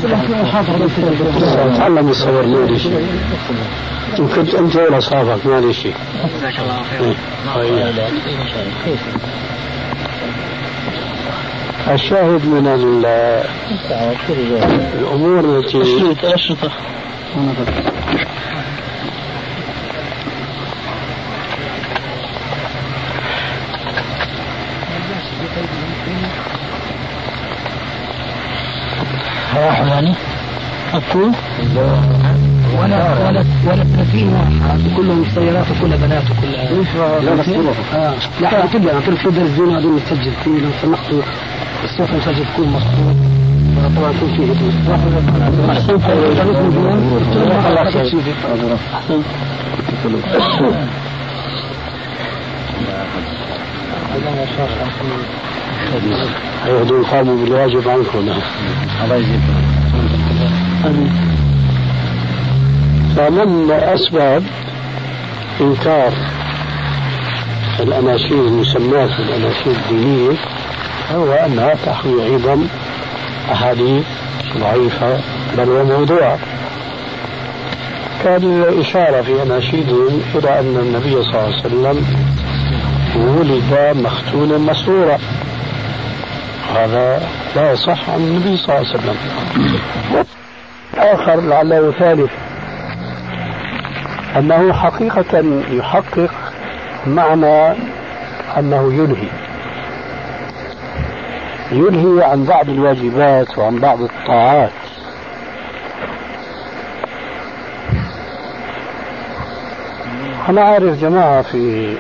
[1.77, 3.07] تعلم الصبر ما لي شيء
[4.19, 5.95] إن كنت أنت ولا أصحابك ما لي شيء
[6.39, 6.83] جزاك الله.
[6.95, 7.15] خير
[11.95, 13.07] الشاهد من ال-
[15.01, 15.83] الأمور التي
[16.25, 16.71] أشرطة
[29.67, 30.15] راحوا يعني.
[30.95, 31.33] أقول
[32.79, 34.81] ولا ولا ولا 30 واحد.
[34.97, 37.49] كلهم سيارات وكلها بنات وكلها لا بس
[37.95, 38.15] آه.
[38.41, 41.23] لا كلها أنا قلت في الزين هذول مسجل فيه لو سمحتوا.
[41.85, 43.17] الصوت المسجل يكون مظبوط
[43.97, 44.73] طبعا يكون فيه هدوء.
[56.67, 58.41] هيهدون قاموا بالواجب عنكم نعم
[59.05, 59.23] الله
[63.17, 64.43] فمن أسباب
[65.61, 66.13] إنكار
[67.81, 70.37] الأناشيد المسماة بالأناشيد الدينية.
[71.15, 72.69] هو أنها تحوي أيضا
[73.53, 74.05] أحاديث
[74.61, 75.21] ضعيفة
[75.59, 76.39] بل وموضوعة
[78.25, 82.05] كان الإشارة في أناشيدهم إلى أن النبي صلى الله عليه وسلم
[83.17, 85.19] ولد مختونا مسرورا.
[86.75, 87.23] هذا
[87.57, 89.17] لا يصح عن النبي صلى الله عليه وسلم.
[90.99, 92.31] آخر لعله ثالث
[94.37, 96.31] أنه حقيقة يحقق
[97.07, 97.75] معنى
[98.59, 99.29] أنه ينهي.
[101.73, 104.71] ينهي عن بعض الواجبات وعن بعض الطاعات.
[110.49, 111.95] أنا عارف جماعة في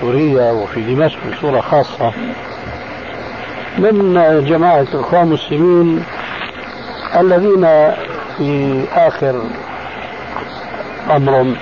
[0.00, 2.12] سوريا وفي دمشق بصورة خاصة.
[3.78, 4.14] من
[4.48, 6.04] جماعة الإخوان المسلمين
[7.16, 7.66] الذين
[8.38, 9.42] في آخر
[11.16, 11.56] أمرهم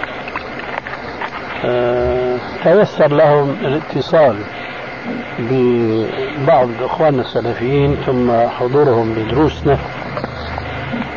[1.64, 4.36] آه، تيسر لهم الاتصال
[5.38, 9.78] ببعض إخواننا السلفيين ثم حضورهم لدروسنا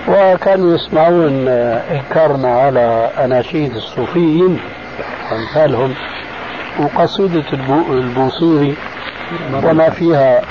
[0.07, 4.59] وكانوا يسمعون إنكارنا على أناشيد الصوفيين
[5.31, 5.93] أمثالهم
[6.79, 8.75] وقصيدة البو- البوصيري
[9.63, 10.41] وما فيها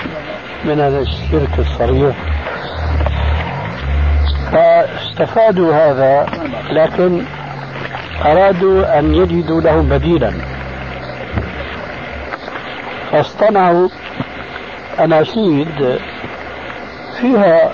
[0.64, 2.16] من هذا الشرك الصريح.
[4.54, 6.26] استفادوا هذا
[6.70, 7.22] لكن
[8.24, 10.32] أرادوا أن يجدوا له بديلا.
[13.12, 13.88] فاصطنعوا
[15.00, 15.98] أناشيد
[17.20, 17.70] فيها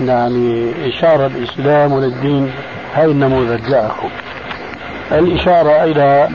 [0.00, 2.52] يعني إشارة الإسلام والدين
[2.94, 4.08] هاي النموذج جاءكم.
[5.12, 6.28] الإشارة إلى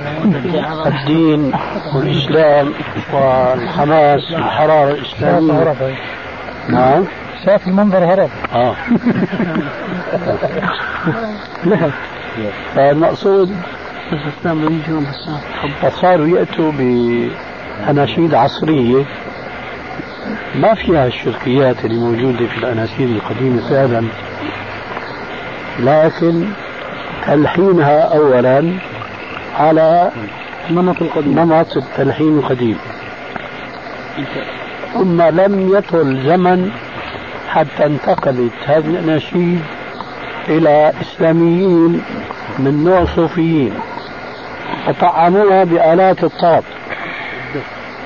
[0.85, 1.53] الدين
[1.95, 2.73] والإسلام
[3.13, 5.75] والحماس والحرارة الإسلامية.
[6.69, 7.05] نعم.
[7.45, 8.75] شاف المنظر هرب آه.
[12.75, 13.55] فالمقصود
[15.81, 19.05] فصاروا يأتوا بأناشيد عصرية.
[20.55, 24.03] ما فيها الشركيات اللي موجودة في الأناشيد القديمة فعلا.
[25.79, 26.47] لكن
[27.27, 28.73] تلحينها أولا
[29.59, 30.11] على
[30.71, 31.39] نمط القديم.
[31.39, 32.77] نمط التلحين القديم.
[34.93, 36.71] ثم لم يطل زمن
[37.49, 39.61] حتى انتقلت هذه الأناشيد
[40.49, 42.01] إلى إسلاميين
[42.59, 43.73] من نوع صوفيين.
[44.87, 46.63] وطعموها بآلات الطرب.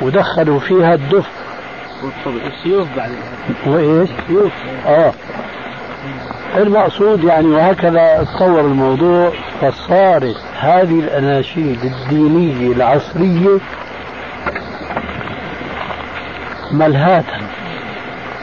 [0.01, 1.29] ودخلوا فيها الدف.
[2.25, 3.11] والسيوف بعد.
[3.65, 4.51] وإيش؟ سيوف.
[4.87, 5.13] آه.
[6.55, 13.59] المقصود يعني وهكذا تطور الموضوع فصارت هذه الأناشيد الدينية العصرية
[16.71, 17.23] ملهاة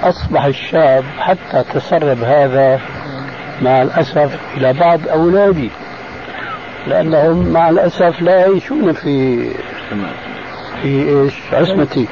[0.02, 2.80] أصبح الشاب حتى تسرب هذا
[3.62, 5.70] مع الأسف إلى بعض اولادي
[6.86, 9.44] لأنهم مع الأسف لا يعيشون في
[10.82, 12.08] في إيش؟ عصمتي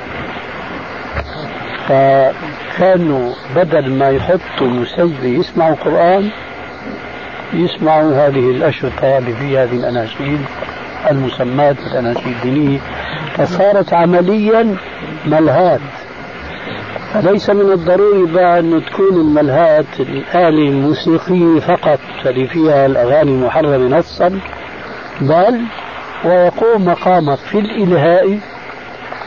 [1.88, 6.28] فكانوا بدل ما يحطوا مسجل يسمعوا قرآن
[7.54, 10.40] يسمعوا هذه الأشرطة اللي فيها هذه الأناشيد
[11.10, 12.78] المسمات بالأناشيد الدينية.
[13.36, 14.76] فصارت عمليا
[15.26, 15.80] ملهات.
[17.14, 24.40] فليس من الضروري بقى أنه تكون الملهات الآلة الموسيقية فقط اللي فيها الأغاني المحرمة نصا
[25.20, 25.60] بل
[26.24, 28.38] ويقوم مقامك في الإلهاء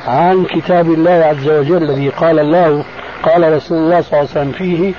[0.09, 2.83] عن كتاب الله عز وجل الذي قال الله
[3.23, 4.93] قال رسول الله صلى الله عليه وسلم فيه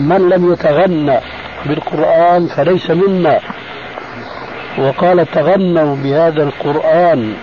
[0.00, 1.18] من لم يتغنى
[1.66, 3.40] بالقرآن فليس منا.
[4.78, 7.34] وقال تغنوا بهذا القرآن.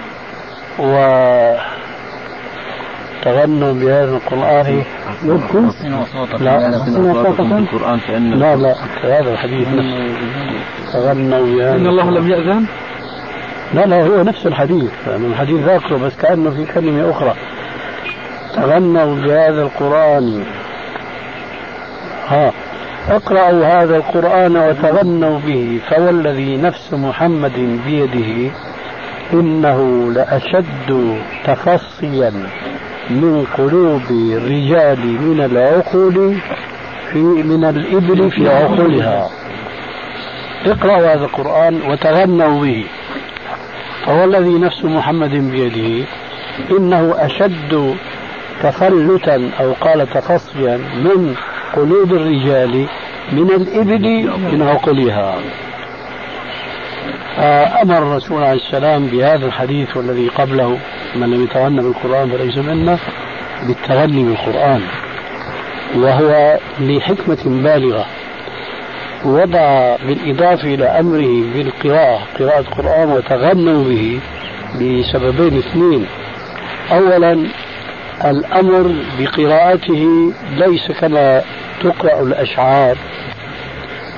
[0.80, 0.94] و
[3.24, 4.84] تغنوا بهذا القرآن.
[8.08, 9.68] كأن لا لا هذا الحديث
[10.94, 12.66] تغنوا بهذا إن الله لم يأذن؟
[13.74, 14.92] لا لا هو نفس الحديث.
[15.08, 17.34] من الحديث ذاكره بس كأنه في كلمة أخرى.
[18.56, 20.44] تغنوا بهذا القرآن.
[22.28, 22.52] ها
[23.10, 28.52] اقرأوا هذا القرآن وتغنوا به فوالذي نفس محمد بيده
[29.34, 32.34] إنه لأشد تفصيا
[33.10, 36.36] من قلوب الرجال من العقول
[37.12, 39.30] في من الإبل في عقولها.
[40.66, 42.86] اقرأوا هذا القرآن وتغنوا به.
[44.08, 46.06] فهو الذي نفس محمد بيده.
[46.72, 47.96] إنه أشد
[48.64, 51.36] تفلتا أو قال تفصيا من
[51.76, 52.86] قلوب الرجال
[53.32, 55.36] من الإبل من عقلها.
[57.82, 60.80] أمر الرسول عليه السلام بهذا الحديث والذي قبله
[61.16, 62.98] من لم يتغنى بالقرآن فليس منا
[63.68, 64.82] بالتغني بالقرآن.
[65.96, 68.06] وهو لحكمة بالغة.
[69.26, 74.20] وضع بالإضافة إلى أمره بالقراءة قراءة القرآن وتغنوا به
[74.76, 76.06] بسببين اثنين.
[76.92, 77.48] أولا
[78.26, 81.42] الأمر بقراءته ليس كما
[81.84, 82.98] تقرأ الأشعار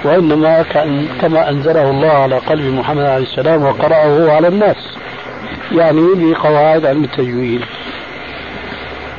[0.05, 4.97] وإنما كان كما أنزله الله على قلب محمد عليه السلام وقرأه على الناس
[5.71, 7.61] يعني بقواعد علم التجويد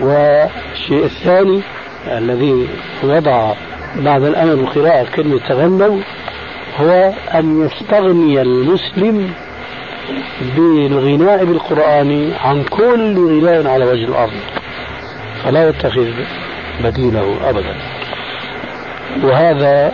[0.01, 1.61] والشيء الثاني
[2.07, 2.69] الذي
[3.03, 3.53] وضع
[3.97, 6.01] بعد الأمر بالقراءة كلمة تغنوا
[6.81, 9.31] هو أن يستغني المسلم
[10.57, 14.33] بالغناء بالقرآن عن كل غناء على وجه الأرض.
[15.45, 16.09] فلا يتخذ
[16.85, 17.75] بديله أبدا.
[19.23, 19.93] وهذا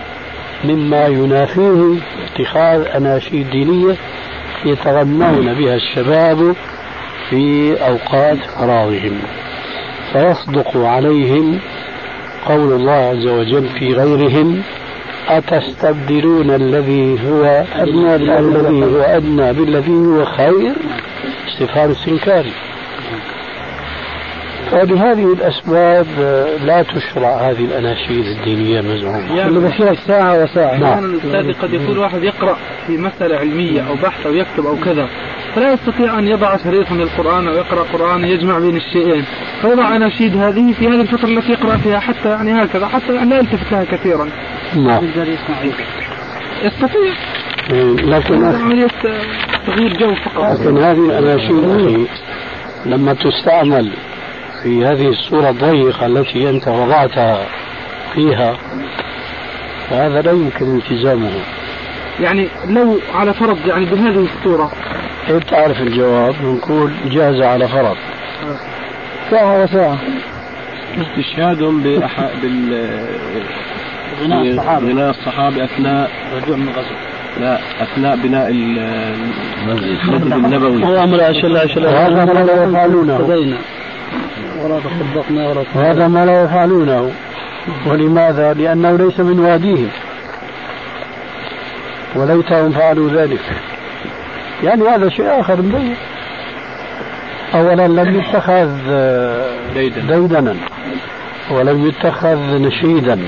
[0.65, 1.95] مما ينافيه
[2.27, 3.97] اتخاذ أناشيد دينية
[4.65, 6.57] يتغنون بها الشباب
[7.31, 9.19] في أوقات فراغهم.
[10.13, 11.59] فيصدق عليهم
[12.47, 14.63] قول الله عز وجل في غيرهم
[15.29, 20.73] أتستبدلون الذي هو أدنى الذي هو أدنى بالذي هو خير؟
[21.49, 22.53] استفهام استنكاري
[24.71, 26.07] فبهذه الأسباب
[26.65, 30.99] لا تشرع هذه الأناشيد الدينية المزعومة يعني اللي ساعة وساعة.
[30.99, 35.09] الأستاذ قد يكون واحد يقرأ في مسألة علمية أو بحث أو يكتب أو كذا.
[35.57, 39.25] فلا يستطيع أن يضع شريطا للقرآن أو يقرأ قرآن يجمع بين الشيئين.
[39.63, 43.37] فيضع أناشيد هذه في هذه الفترة التي يقرأ فيها حتى يعني هكذا حتى يعني لا
[43.37, 44.29] يلتفت لها كثيرا.
[44.77, 45.05] نعم.
[46.65, 47.15] يستطيع.
[47.71, 48.89] إيه، لكن عملية
[49.67, 50.61] تغيير جو فقط.
[50.61, 52.07] لكن هذه الأناشيد أخي
[52.87, 53.93] لما تستعمل
[54.63, 57.47] في هذه الصورة الضيقة التي أنت وضعتها
[58.15, 58.57] فيها
[59.91, 61.31] فهذا لا يمكن التزامه
[62.21, 64.71] يعني لو على فرض يعني بهذه الصورة.
[65.27, 67.97] كيف تعرف الجواب نقول جاز على فرض.
[69.31, 69.99] ساعة وساعة
[71.01, 72.21] استشهادهم بأح...
[72.43, 72.87] بال
[74.25, 74.89] غناء الصحابة.
[74.91, 76.95] غناء الصحابة أثناء رجوع من الغزو
[77.41, 78.79] لا أثناء بناء ال-
[79.69, 80.33] المسجد.
[80.33, 80.85] النبوي.
[80.85, 83.17] هو أمر أشل أشل هذا ما لا يفعلونه.
[84.63, 87.11] ولا تصدقنا ولا وهذا ما لا يفعلونه.
[87.87, 89.89] ولماذا؟ لأنه ليس من واديهم
[92.17, 93.41] وليتهم فعلوا ذلك.
[94.65, 95.97] يعني هذا شيء آخر مبين
[97.55, 98.71] أولا لم يتخذ
[99.75, 100.07] ديدن.
[100.07, 100.55] ديدنا.
[101.51, 103.19] ولم يتخذ نشيدا.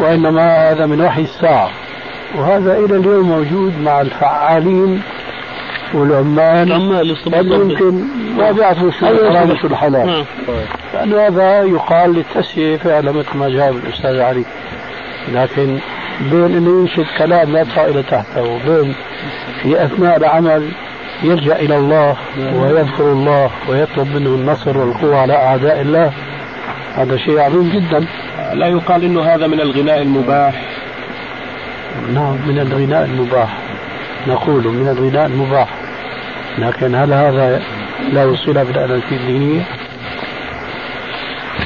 [0.00, 1.70] وإنما هذا من وحي الساعة.
[2.34, 5.02] وهذا إلى اليوم موجود مع الفعالين
[5.94, 6.72] والعمال.
[6.72, 8.04] العمال يمكن
[8.38, 10.24] ما بيعرفوا شو الحرام وشو الحلال.
[10.94, 14.44] لأن هذا يقال للتسوية فعلا مثل ما جاب الأستاذ علي.
[15.32, 15.78] لكن
[16.20, 18.94] بين أنه ينشد كلام لا إلى تحته وبين
[19.62, 20.68] في أثناء العمل
[21.22, 26.12] يلجأ إلى الله ويذكر الله ويطلب منه النصر والقوة على أعداء الله.
[26.94, 28.06] هذا شيء عظيم جدا.
[28.52, 30.62] لا يقال إنه هذا من الغناء المباح.
[32.14, 33.58] نعم من الغناء المباح.
[34.26, 35.68] نقول من الغناء المباح.
[36.58, 37.62] لكن هل هذا
[38.12, 39.62] له صلة بالأناشيد الدينية؟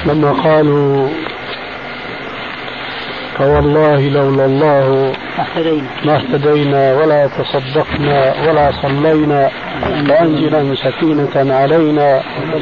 [0.05, 1.09] لما قالوا
[3.39, 5.11] فوالله لولا الله
[5.41, 9.49] اهتدينا ما اهتدينا ولا تصدقنا ولا صلينا.
[10.07, 12.21] فأنزلا سكينة علينا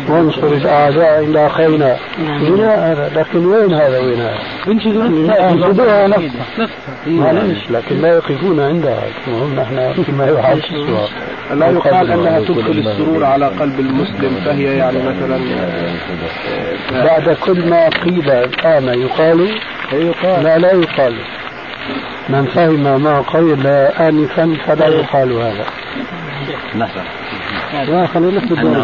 [0.10, 1.98] وانصر الأعداء إن لاقينا
[2.42, 6.68] غناء هذا؟ لكن وين هذا وين هذا؟ ينشدوها نفسها
[7.08, 9.04] معلش لكن لا يقفون عندها.
[9.56, 15.40] نحن فيما يحاج السؤال لا يقال أنها تدخل السرور على قلب المسلم فهي يعني مثلا
[16.92, 19.50] بعد كل ما قيل الآن يقال.
[20.44, 21.16] لا لا يقال.
[22.30, 25.66] من فهم ما قيل آنفا فلا يقال هذا.
[27.88, 28.84] لا خلينا نفس الدور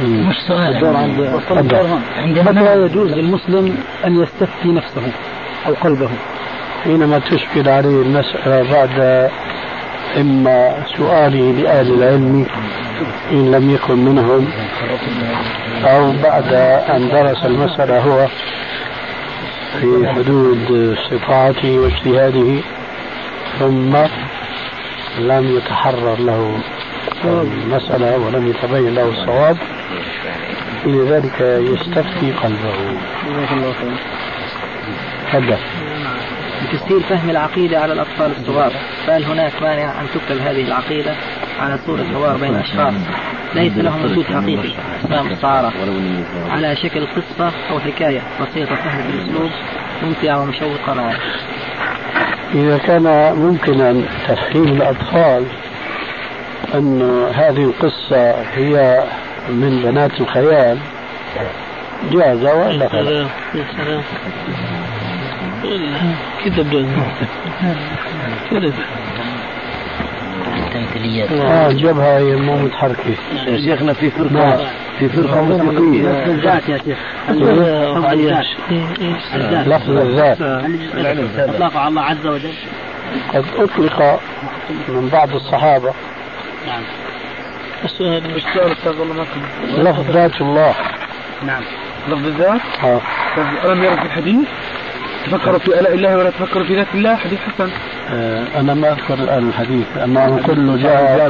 [0.00, 0.28] مم.
[0.28, 0.76] مش سؤال.
[1.58, 3.76] الدور عند متى يجوز للمسلم
[4.06, 5.02] أن يستفتي نفسه
[5.66, 6.08] أو قلبه.
[6.84, 9.30] حينما تشكل عليه المسألة بعد
[10.20, 12.46] إما سؤاله لأهل العلم
[13.32, 14.48] إن لم يكن منهم
[15.84, 16.52] أو بعد
[16.94, 18.26] أن درس المسألة هو
[19.80, 22.60] في حدود استطاعته واجتهاده
[23.58, 23.96] ثم
[25.18, 26.58] لم يتحرر له
[27.24, 29.56] المسألة ولم يتبين له الصواب.
[30.86, 32.74] لذلك يستفتي قلبه.
[35.32, 35.56] تفضل
[36.62, 38.72] بتسهيل فهم العقيدة على الأطفال الصغار
[39.06, 41.14] فهل هناك مانع أن تكتب هذه العقيدة؟
[41.62, 42.94] على صورة حوار بين أشخاص
[43.54, 44.68] ليس لهم وجود حقيقي.
[45.10, 45.72] مستعارة
[46.50, 49.50] على شكل قصة أو حكاية بسيطة سهلة الأسلوب.
[50.02, 50.94] ممتعة ومشوقة.
[50.94, 51.14] معا
[52.54, 55.44] إذا كان ممكنا تفهيم الأطفال
[56.74, 57.02] أن
[57.34, 59.04] هذه القصة هي
[59.48, 60.78] من بنات الخيال
[62.12, 63.26] جاز وإلا فلا
[70.82, 73.14] التمثيليات آه جبهة هي مو متحركة.
[73.46, 74.56] يا شيخنا في نعم.
[74.56, 76.98] فرقة في فرقة موسيقية الذات يا شيخ.
[79.68, 80.42] لفظ الذات.
[81.38, 82.52] اطلقه على الله عز وجل.
[83.34, 84.20] قد أطلق
[84.88, 85.92] من بعض الصحابة.
[86.66, 86.82] نعم.
[87.84, 88.36] السؤال.
[88.36, 90.74] السؤال أستاذ كان لفظ ذات الله.
[91.46, 91.62] نعم.
[92.08, 93.00] لفظ الذات آه.
[93.36, 94.48] طيب ألم يرد في الحديث
[95.26, 97.70] تفكروا في آلاء الله ولا تفكروا في ذات الله؟ حديث حسن.
[98.10, 101.28] آه، أنا ما أذكر الآن الحديث أنه كله جاء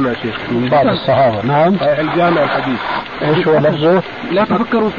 [0.51, 1.45] من بعض الصحابة.
[1.45, 1.77] نعم.
[1.77, 2.79] صحيح الجامع الحديث.
[3.21, 4.89] إيش هو لفظه؟ لا تفكروا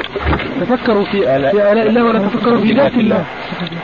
[0.61, 3.25] تفكروا في آلاء في آلاء الله ولا تفكروا في ذات الله.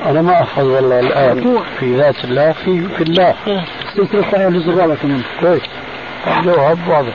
[0.05, 3.35] أنا ما أحفظ والله الآن في ذات الله في في الله.
[3.95, 5.61] سلسلة صحيح للزغالة كمان كويس.
[6.27, 7.13] الجواب واضح.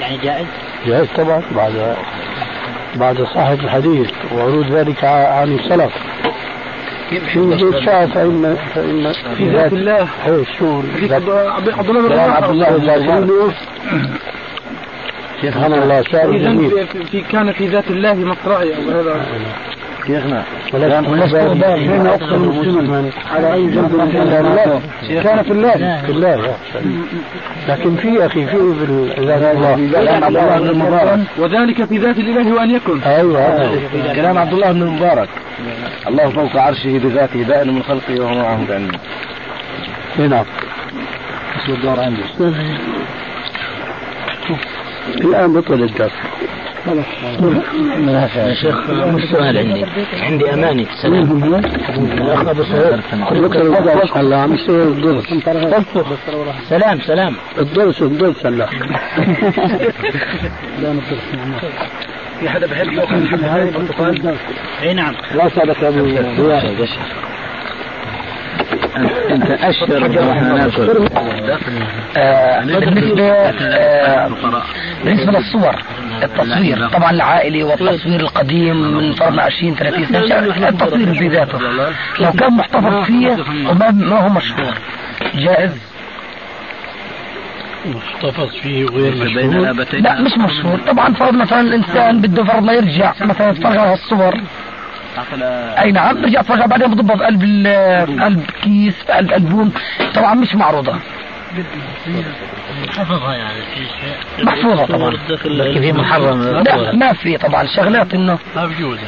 [0.00, 0.46] يعني جائز؟
[0.86, 1.96] جائز طبعا بعد
[2.96, 5.92] بعد صحة الحديث وورود ذلك عن السلف.
[7.10, 10.08] في شاء فإن فإن في ذات الله.
[11.06, 13.54] ذات- عبد الله بن رواحة عبد الله بن مسعود
[15.42, 16.86] سبحان الله شعر جميل.
[17.10, 19.26] في- كان في ذات الله مصرعي أو هذا.
[20.06, 24.82] شيخنا فين اقصى المسلم على اي جنب من الله
[25.22, 26.56] كان في الله في الله
[27.68, 32.70] لكن في أخي في الله كلام عبد الله بن المبارك وذلك في ذات الإله وأن
[32.70, 33.78] يكن أيوه
[34.14, 35.28] كلام عبد الله بن المبارك
[36.08, 38.98] الله فوق عرشه بذاته بائن من خلقه وهو معهم بعلمه
[40.18, 40.44] نعم
[41.68, 42.22] الدور عندي
[45.20, 46.12] الان بطل الدرس
[46.86, 49.84] يا شيخ مش سؤال عندي
[50.22, 51.44] عندي أمانة سلام.
[51.96, 53.00] الأخ أبو سعود
[54.14, 55.24] هلا عم يصير الدرس
[56.68, 57.34] سلام سلام.
[57.58, 58.66] الدرس الدرس هلا
[62.40, 62.88] في حدا بحب
[64.82, 65.14] أي نعم.
[65.34, 66.04] لا سألك يا ابو
[69.30, 71.08] أنت أشهر ونحن ناكل
[72.16, 74.28] آه، بالنسبة آه،
[75.04, 75.76] بالنسبة للصور.
[76.22, 76.88] التصوير.
[76.88, 80.68] طبعا العائلي والتصوير القديم من فرضنا 20 30 سنة.
[80.68, 81.58] التصوير في ذاته
[82.20, 83.36] لو كان محتفظ فيه
[83.70, 84.74] وما ما هو مشهور.
[85.34, 85.72] جائز.
[87.86, 90.78] محتفظ فيه غير مشهور؟ لا مش مشهور.
[90.78, 93.12] طبعا فرض مثلا الإنسان بده فرض ما يرجع.
[93.20, 94.40] مثلا يتفرج على الصور.
[95.82, 97.40] أي نعم برجع اتفرج بعدين بضبها في قلب
[98.06, 99.72] في قلب كيس في قلب ألبوم.
[100.14, 100.94] طبعا مش معروضة.
[102.88, 104.44] حفظها يعني في شيء.
[104.44, 105.10] محفوظة طبعا.
[105.44, 107.66] لكن هي محرم لا ما في طبعا.
[107.76, 108.98] شغلات إنه ما بجوز.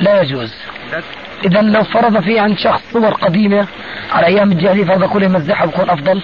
[0.00, 0.54] لا يجوز.
[1.44, 3.66] اذا لو فرض في عند شخص صور قديمة
[4.12, 6.22] على أيام الجاهلية فرض كله يمزحها بكون أفضل.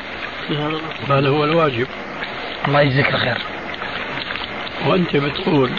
[1.09, 1.87] هذا هو الواجب.
[2.69, 3.39] الله يجزيك الخير.
[4.87, 5.71] وأنت بتقول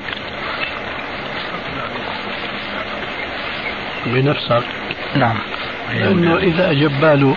[4.05, 4.63] بنفسك
[5.15, 5.37] نعم.
[5.91, 7.35] إنه إذا جباله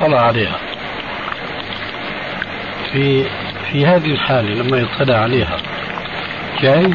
[0.00, 0.58] طلع عليها.
[2.92, 3.24] في
[3.72, 5.56] في هذه الحالة لما يطلع عليها.
[6.62, 6.94] جائز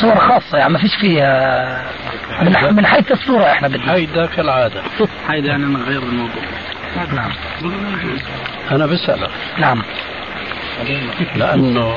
[0.00, 1.84] صور خاصة يعني ما فيش فيها
[2.42, 3.92] من, من حيث الصورة إحنا بدنا.
[3.92, 4.82] هيدا كالعادة.
[5.28, 6.42] هيدا يعني من غير الموضوع.
[7.14, 7.30] نعم.
[8.70, 9.30] أنا بسألك.
[9.58, 9.82] نعم.
[11.36, 11.96] لأنه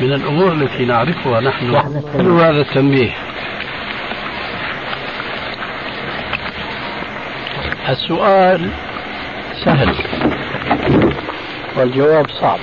[0.00, 3.10] من الأمور التي نعرفها نحن حلو هذا التنبيه.
[7.88, 8.70] السؤال
[9.64, 9.94] سهل.
[11.76, 12.58] والجواب صعب.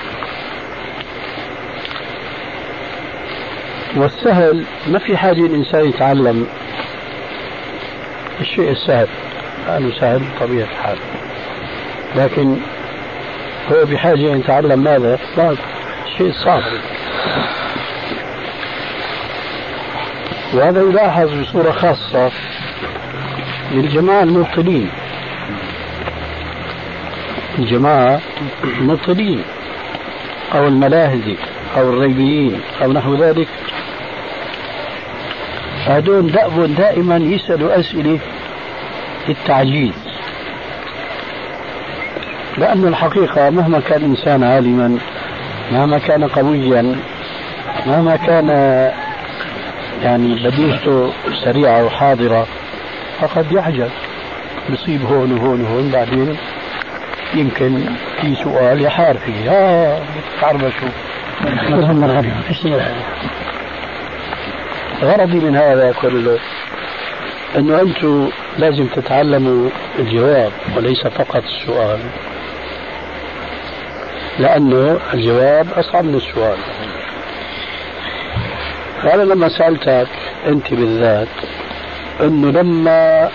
[3.95, 6.47] والسهل ما في حاجة الإنسان يتعلم؟
[8.41, 9.07] الشيء السهل.
[9.67, 10.97] لأنه سهل بطبيعة الحال.
[12.15, 12.57] لكن
[13.71, 15.55] هو بحاجة أن يتعلم ماذا؟ صعب
[16.17, 16.61] شيء صعب.
[20.53, 22.31] وهذا يلاحظ بصورة خاصة
[23.71, 24.89] للجماعة المبطلين
[27.59, 28.21] الجماعة
[28.63, 29.43] المبطلين
[30.55, 31.35] أو الملاهزي
[31.77, 33.47] أو الريبيين أو نحو ذلك.
[35.85, 38.19] هذول دأب دائما يسألوا أسئلة
[39.27, 39.93] للتعجيز
[42.57, 44.97] لأن الحقيقة مهما كان الإنسان عالما
[45.71, 46.95] مهما كان قويا
[47.85, 48.49] مهما كان
[50.03, 51.11] يعني بديهته
[51.43, 52.47] سريعة وحاضرة
[53.19, 53.89] فقد يعجز
[54.69, 56.37] يصيب هون وهون وهون بعدين.
[57.33, 57.85] يمكن
[58.21, 59.51] في سؤال يحار فيه.
[59.51, 59.99] آه
[60.41, 60.89] تعربشوا
[65.01, 66.39] غرضي من هذا كله
[67.57, 69.69] أنه أنتم لازم تتعلموا
[69.99, 71.99] الجواب وليس فقط السؤال.
[74.39, 76.57] لأنه الجواب أصعب من السؤال.
[79.03, 80.07] فانا لما سألتك
[80.47, 81.27] أنت بالذات
[82.21, 83.29] أنه لما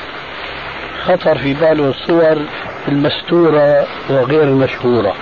[1.04, 2.36] خطر في باله الصور
[2.88, 5.14] المستورة وغير المشهورة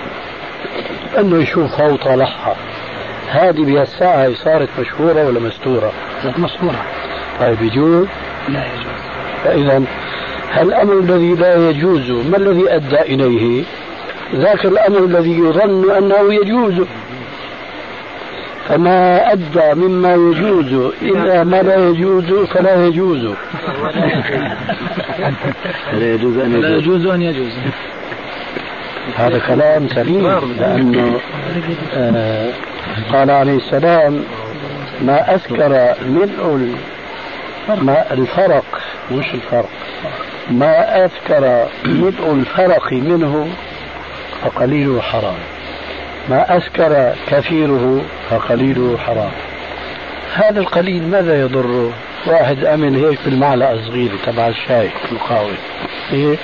[1.19, 2.55] أنه يشوفها وطالعها
[3.29, 5.91] هذه بهالساعة صارت مشهورة ولا مستورة؟
[6.37, 6.85] مشهورة
[7.39, 8.07] طيب يجوز؟
[8.49, 8.93] لا يجوز
[9.43, 9.83] فإذا
[10.61, 13.63] الأمر الذي لا يجوز ما الذي أدى إليه؟
[14.35, 16.87] ذاك الأمر الذي يظن أنه يجوز
[18.69, 23.23] فما أدى مما يجوز إلى ما لا يجوز فلا يجوز.
[25.93, 26.83] لا يجوز أن لا يجوز.
[26.83, 27.51] يجوز أن يجوز.
[29.15, 30.27] هذا كلام سليم
[30.59, 31.19] لأنه
[31.93, 32.49] آه
[33.13, 34.23] قال عليه السلام
[35.01, 36.75] ما أذكر ملء
[37.67, 39.69] ما الفرق مش الفرق؟
[40.51, 43.47] ما أذكر ملء الفرق منه
[44.41, 45.52] فقليله حرام
[46.29, 49.31] ما أسكر كثيره فقليله حرام.
[50.33, 51.91] هذا القليل ماذا يضره
[52.25, 55.51] واحد أمن هيك بالمعلقة صغيرة تبع الشاي القهوة
[56.11, 56.39] هيك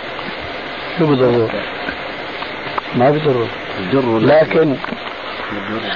[0.99, 1.49] شو بضره؟
[2.95, 3.47] ما بضره.
[4.19, 4.75] لكن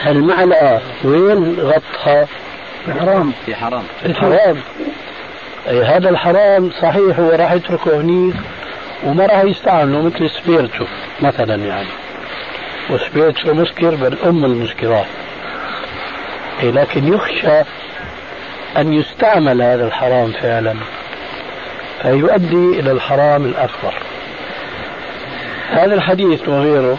[0.07, 2.27] المعلقة وين غطها؟
[2.99, 3.83] حرام في حرام.
[4.15, 4.57] حرام.
[5.69, 8.35] أي هذا الحرام صحيح هو راح يتركه هنيك
[9.03, 10.85] وما راح يستعمله مثل سبيرتو
[11.21, 11.87] مثلا يعني.
[12.89, 15.05] وسبيرتو مسكر بل أم المسكرات.
[16.63, 17.61] أي لكن يخشى
[18.77, 20.75] أن يستعمل هذا الحرام فعلا
[22.01, 23.93] فيؤدي إلى الحرام الأكبر.
[25.69, 26.97] هذا الحديث وغيره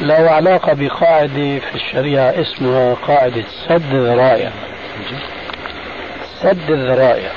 [0.00, 4.50] له علاقة بقاعدة في الشريعة اسمها قاعدة سد الذرائع.
[6.42, 7.30] سد الذرائع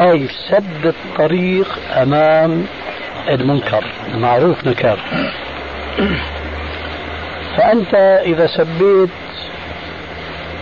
[0.00, 2.66] أي سد الطريق أمام
[3.28, 4.98] المنكر المعروف نكر
[7.56, 7.94] فأنت
[8.24, 9.10] إذا سبيت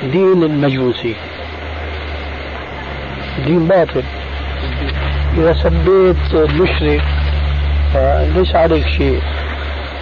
[0.03, 1.15] دين المجوسي
[3.47, 4.03] دين باطل.
[5.39, 7.03] إذا سبيت المشرك
[7.95, 9.21] فليس عليك شيء.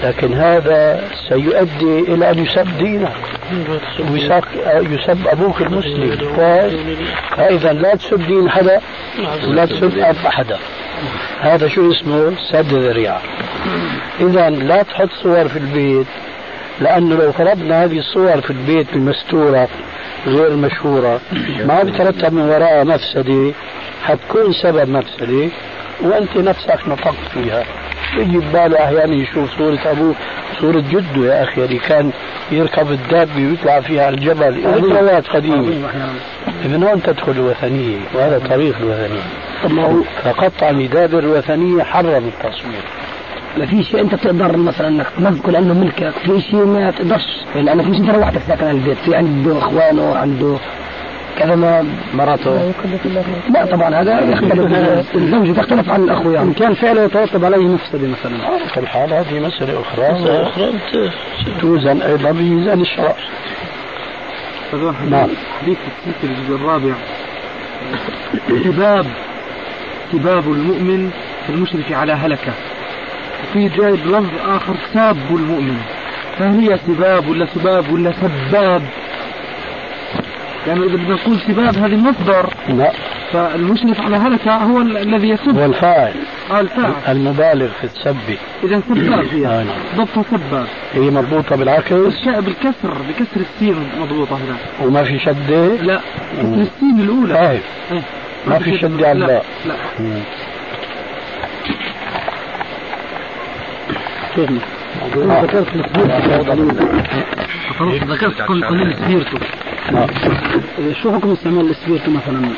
[0.05, 3.12] لكن هذا سيؤدي إلى أن يسب دينك.
[4.11, 6.36] ويسب أبوك المسلم.
[7.36, 8.80] فإذا لا تسب دين حدا
[9.49, 10.59] ولا تسب أب حدا
[11.40, 13.20] هذا شو اسمه؟ سد ذريعة.
[14.20, 16.07] إذا لا تحط صور في البيت
[16.83, 19.68] لأنه لو فرضنا هذه الصور في البيت المستورة
[20.26, 21.20] غير المشهورة
[21.64, 23.53] ما بترتب من وراءها مفسدة.
[24.05, 25.49] حتكون سبب مفسدة
[26.01, 27.64] وأنت نفسك نطقت فيها.
[28.18, 30.14] يجي بباله أحيانا يشوف صورة أبوه
[30.61, 32.11] صورة جده يا أخي اللي كان
[32.51, 34.61] يركب الدابة ويطلع فيها على الجبل.
[34.61, 35.89] ذكريات قديمة.
[36.64, 39.22] من هون تدخل الوثنية؟ وهذا طريق الوثنية.
[40.24, 42.83] فقطع نداب الوثنية حرم التصوير.
[43.59, 47.45] ما في شيء أنت بتقدر مثلا إنك تمزقه لأنه ملكك في شيء ما تقدرش.
[47.55, 50.57] لأنك مش أنت لوحدك ساكن البيت في عنده إخوانه عنده
[51.39, 52.73] كذا ما مراته.
[53.51, 56.49] لا طبعا هذا يختلف الزوجة تختلف عن الأخوة يعني.
[56.49, 58.59] إن كان فعله يترتب عليه مفسدة مثلا.
[58.75, 60.13] في الحال هذه مسألة أخرى.
[60.13, 60.73] مسألة أخرى
[61.61, 63.15] توزن أيضا بميزان الشرع.
[65.11, 65.29] نعم.
[65.63, 65.79] حديث
[66.21, 66.95] في الجزء الرابع.
[68.65, 69.07] سباب
[70.13, 71.11] سباب المؤمن
[71.49, 72.53] كالمشرف على هلكة.
[73.53, 75.79] وفي جايب لفظ آخر ساب المؤمن.
[76.39, 78.83] فهل هي سباب ولا سباب ولا سباب؟
[80.67, 82.93] يعني إذا بدنا نقول سباب هذه مصدر لا.
[83.33, 85.59] فالمشرف على هلكة هو ال- الذي يسب.
[85.59, 86.13] هو الفاعل.
[86.51, 86.93] آه الفاعل.
[87.09, 88.17] المبالغ في السب.
[88.65, 89.77] إذا سباب هي آه، نعم.
[89.97, 91.93] ضبطها سباب هي مربوطة بالعكس.
[91.93, 96.01] الشاء بالكسر بكسر السين مضبوطة هنا وما في شدة لا.
[96.39, 97.35] كسر السين الأولى.
[97.91, 98.03] طيب.
[98.47, 99.75] ما في شدة على لا لا.
[104.39, 105.66] ذكرت
[108.05, 109.39] ذكرت كل قليل سبيرتو
[111.03, 112.49] شو حكم استعمال السبيرتو مثلا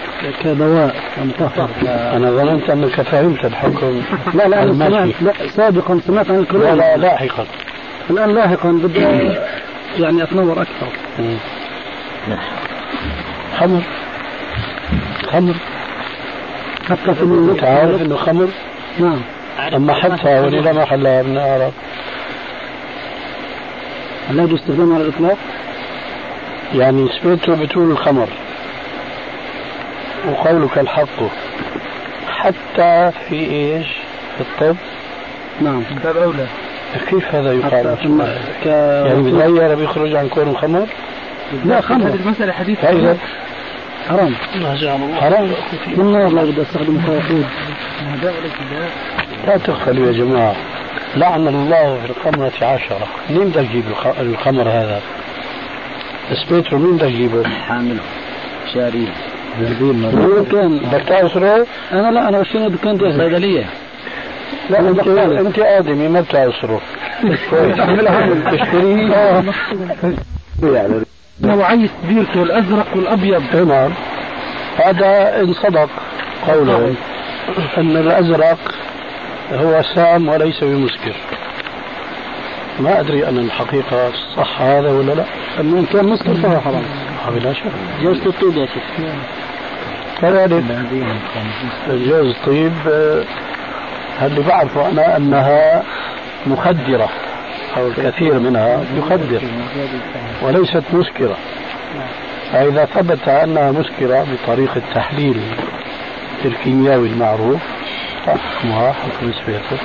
[0.43, 4.03] كدواء مطهر؟ أنا ظننت انك فهمت الحكم
[4.35, 6.62] لا لا أنا سمعت لا سابقا سمعت عن الكلام.
[6.62, 7.47] لا لا لاحقا.
[8.11, 9.01] الآن لاحقا بدي
[9.99, 10.89] يعني أتنور أكثر.
[13.59, 13.83] خمر.
[15.33, 15.55] خمر.
[16.89, 18.49] حتى في تعرف إنه خمر؟
[19.01, 19.20] نعم.
[19.59, 21.73] أما حطها ولذا ما حلها من اعرف
[24.31, 25.37] لا يجوز استخدامها على الإطلاق؟
[26.75, 28.29] يعني سمعته بتقول الخمر.
[30.29, 31.23] وقولك الحق.
[32.29, 33.87] حتى في إيش؟
[34.37, 34.77] في الطب؟
[35.61, 35.83] نعم.
[36.05, 36.47] باب أولى
[37.11, 37.97] كيف هذا يقال؟
[38.67, 40.87] يعني بتغير بيخرج عن كون خمر؟
[41.65, 43.17] لا خمر هذه المسألة حديث فإذا
[44.09, 44.35] حرام.
[45.21, 45.51] حرام.
[45.97, 47.45] من نار لا بدي استخدم خياطين
[49.47, 50.57] لا تغفلوا يا جماعة.
[51.17, 53.07] لعن الله في الخمرة عشرة.
[53.31, 53.85] مين بدك تجيب
[54.21, 55.01] الخمر هذا؟
[56.33, 58.01] سبيرتو مين بدك تجيبه؟ حامله
[58.75, 59.09] شاريه
[60.53, 63.67] كان بدك تعصره؟ أنا لا أنا بشتري دكان صيدلية.
[64.71, 66.81] لا انت أنت آدمي ما بتعصره
[68.53, 69.15] تشتريه
[70.63, 70.95] يعني
[71.43, 73.43] نوعي سبيرتو الأزرق والأبيض.
[73.55, 73.91] إيه نعم.
[74.77, 75.89] هذا إن صدق
[76.49, 76.95] قوله
[77.79, 78.59] أن الأزرق
[79.53, 81.15] هو سام وليس بمسكر.
[82.81, 85.25] ما أدري أن الحقيقة صح هذا ولا لا.
[85.61, 86.83] إن كان مسكر فهو حرام.
[87.29, 87.63] بلا شك.
[88.03, 88.83] جوز الطيب يا شيخ.
[90.21, 90.65] كذلك
[91.89, 93.25] جوز الطيب آه،
[94.23, 95.83] اللي بعرفه أنا أنها
[96.47, 97.09] مخدرة
[97.77, 99.43] أو الكثير منها يخدر
[100.43, 101.37] وليست مسكرة.
[102.53, 105.41] فإذا ثبت أنها مسكرة بطريقة تحليل
[106.45, 107.61] الكيميائي المعروف
[108.27, 109.77] فحكمها حكم سبيرتو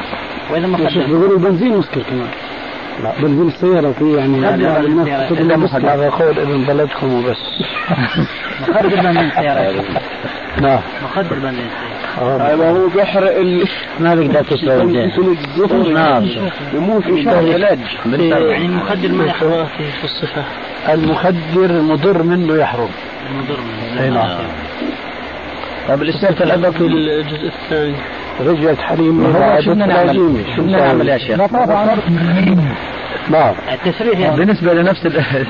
[0.52, 2.28] واذا ما بيقولوا البنزين مسكر كمان.
[3.04, 3.12] لا.
[3.22, 5.94] بنزين السيارة في يعني مسكر.
[5.94, 7.38] هذا قول ابن بلدكم وبس.
[8.62, 9.84] مخدر بنزين السيارة.
[10.62, 12.54] نعم مخدر بنزين السيارة.
[12.54, 13.68] هذا هو بيحرق ال
[14.00, 16.26] ما تشرب الدين نعم.
[16.74, 19.66] بموت في شهر علاج يعني المخدر ما يحرم.
[19.78, 20.44] في الصفة
[20.90, 22.90] المخدر مضر منه يحرم.
[23.38, 23.60] مضر
[24.04, 24.38] أي نعم.
[25.88, 27.96] طيب الاستاذ الأدب في الجزء الثاني.
[28.40, 30.16] رجعت حليم هو شو بدنا نعمل؟
[30.56, 31.40] شو بدنا نعمل يا شيخ؟
[33.30, 33.54] نعم.
[33.74, 35.24] التسريح يعني بالنسبة لنفس ال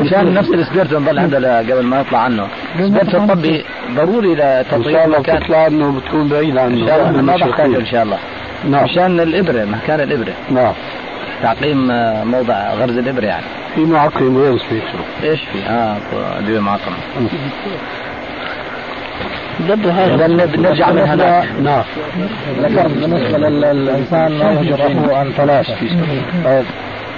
[0.00, 2.46] مشان نفس السبيرتو نضل عندنا قبل ما نطلع عنه.
[2.78, 3.64] السبيرتو الطبي
[3.94, 5.40] ضروري إن شاء لتطوير الله مكان.
[5.40, 8.18] تطلع انه بتكون بعيد عنه إن شاء الله ما بحتاجه إن شاء الله.
[8.70, 8.84] نعم.
[8.84, 10.32] مشان الإبرة مكان الإبرة.
[10.50, 10.72] نعم.
[11.42, 13.46] تعقيم آه، موضع غرز الإبرة يعني.
[13.74, 15.96] في معقم وين سبيكترو إيش في؟ آه
[16.38, 16.96] ادويه معقمه
[19.60, 20.26] دب هذا.
[20.56, 21.82] نرجع من هناك نعم.
[22.60, 25.70] ذكرت بالنسبة للإنسان ما يهجر اخوه عن ثلاث
[26.44, 26.64] طيب.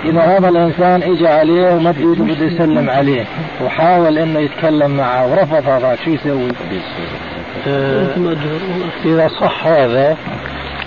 [0.05, 3.25] إذا هذا الإنسان إجى عليه ومد ايده بده يسلم عليه.
[3.65, 5.97] وحاول إنه يتكلم معه ورفض هذا.
[6.05, 6.49] شو يسوي؟
[7.69, 8.07] آه،
[9.05, 10.17] إذا صح هذا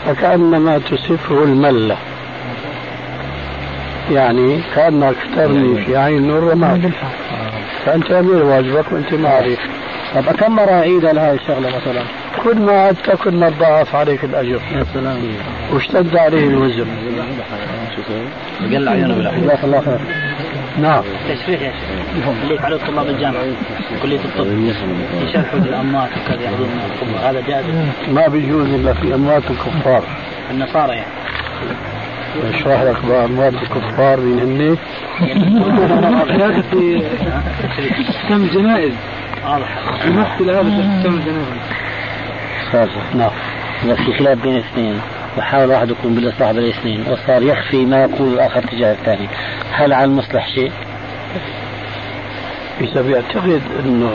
[0.06, 1.98] فكأنما تسفه الملة.
[4.12, 6.92] يعني كأنك ترمي في عين نور رماد
[7.86, 9.60] فأنت أمير واجبك وأنت ما عليك
[10.16, 12.04] طب كم مرة عيد لهذه الشغلة مثلا؟
[12.44, 14.62] كل ما عدت كل ما تضاعف عليك الأجر.
[14.72, 15.18] يا سلام.
[15.74, 16.86] واشتد عليه الوزر
[18.62, 20.00] قل عيونه بالعين جزاك الله خير.
[20.82, 21.04] نعم.
[21.30, 22.28] تشريح يا شيخ.
[22.44, 23.44] اللي يفعله طلاب الجامعة.
[24.02, 24.48] كلية الطب.
[25.28, 26.70] يشرحوا للأموات وكذا ياخذون
[27.24, 27.66] هذا جائز.
[28.14, 30.04] ما بيجوز إلا في أموات الكفار.
[30.52, 31.12] النصارى يعني.
[32.50, 34.78] أشرح لك بقى أموات الكفار مين
[35.20, 37.02] هن هذا في
[40.06, 41.48] يمثل هذا في احكام الجنائز
[43.16, 43.32] نعم.
[44.20, 45.02] خلاف بين اثنين.
[45.38, 47.06] وحاول واحد يكون بالإصلاح بين الاثنين.
[47.12, 49.28] وصار يخفي ما يقول الآخر تجاه الثاني
[49.72, 50.72] هل على المصلح شيء؟
[52.82, 54.12] إذا بيعتقد أنه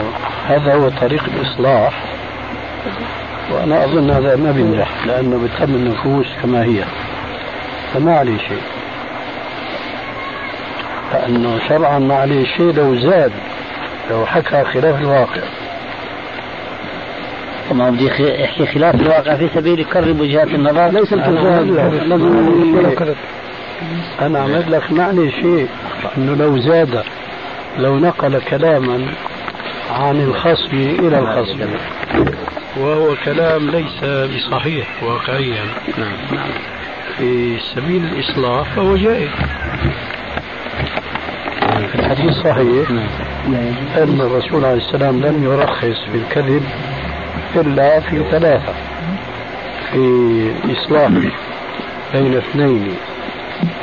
[0.47, 2.03] هذا هو طريق الإصلاح
[3.51, 6.83] وأنا أظن هذا ما بينجح لأنه بتهم النفوس كما هي.
[7.93, 8.61] فما عليه شيء.
[11.13, 13.31] لأنه شرعا ما عليه شيء لو زاد.
[14.11, 15.41] لو حكى خلاف الواقع.
[17.71, 20.87] ما بدي يحكي خلاف الواقع في سبيل يقرب وجهات النظر.
[20.87, 21.77] ليس لازم
[24.21, 24.91] أنا عملت لك.
[24.91, 25.67] معنى شيء
[26.17, 27.03] أنه لو زاد
[27.77, 29.07] لو نقل كلاما
[29.91, 31.59] عن الخصم إلى الخصم.
[32.77, 35.65] وهو كلام ليس بصحيح واقعيا.
[37.17, 39.29] في سبيل الإصلاح فهو جائز.
[41.95, 42.89] الحديث صحيح
[43.97, 46.63] أن الرسول عليه السلام لم يرخص في الكذب
[47.55, 48.73] إلا في ثلاثة
[49.91, 51.09] في إصلاح
[52.13, 52.95] بين اثنين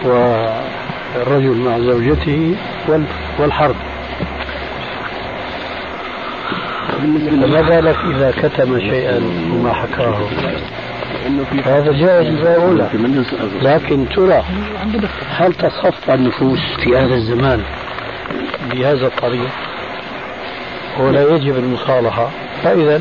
[0.04, 2.54] والرجل مع زوجته
[2.88, 3.04] وال-
[3.38, 3.76] والحرب.
[7.30, 9.20] فما بالك إذا كتم شيئا
[9.52, 10.18] وما حكاه؟
[11.64, 12.28] هذا جائز
[13.62, 14.42] لكن ترى
[15.30, 17.62] هل تصفى النفوس في هذا الزمان؟
[18.64, 19.50] بهذا الطريق
[20.98, 22.30] ولا يجب المصالحة.
[22.62, 23.00] فإذا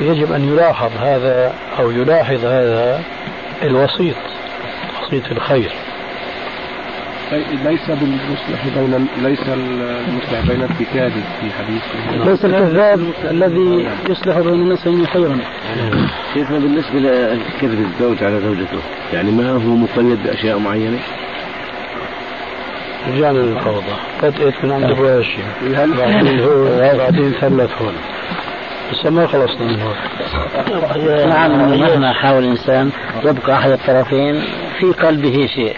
[0.00, 3.02] يجب أن يلاحظ هذا أو يلاحظ هذا
[3.62, 4.16] الوسيط
[5.02, 5.72] وسيط الخير.
[7.64, 11.82] ليس بالمصلح بين ليس المصلح بين الكتاب في حديث.
[12.26, 15.38] ليس الكذاب الذي يصلح بين الناس خيرا.
[16.34, 18.78] شيخنا بالنسبة لكذب الزوج على زوجته؟
[19.12, 20.98] يعني ما هو مقيد بأشياء معينة؟
[23.08, 25.42] رجعنا للفوضى بدأت من عند ابو هاشم
[25.96, 27.94] بعدين هو بعدين ثلث هون.
[28.92, 29.94] بس ما خلصنا من هون.
[31.28, 32.90] نعم إنه مهما حاول الإنسان
[33.24, 34.44] يبقى أحد الطرفين
[34.80, 35.76] في قلبه شيء.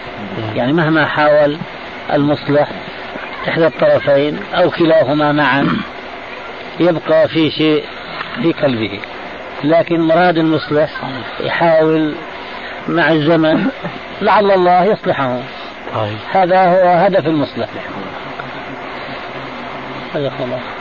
[0.55, 1.57] يعني مهما حاول
[2.13, 2.69] المصلح
[3.47, 5.67] إحدى الطرفين أو كلاهما معا
[6.79, 7.83] يبقى في شيء
[8.41, 8.99] في قلبه.
[9.63, 10.89] لكن مراد المصلح
[11.39, 12.13] يحاول
[12.87, 13.65] مع الزمن
[14.21, 15.39] لعل الله يصلحه.
[15.95, 16.17] طيب.
[16.31, 17.69] هذا هو هدف المصلح.
[20.15, 20.79] هذا خلاص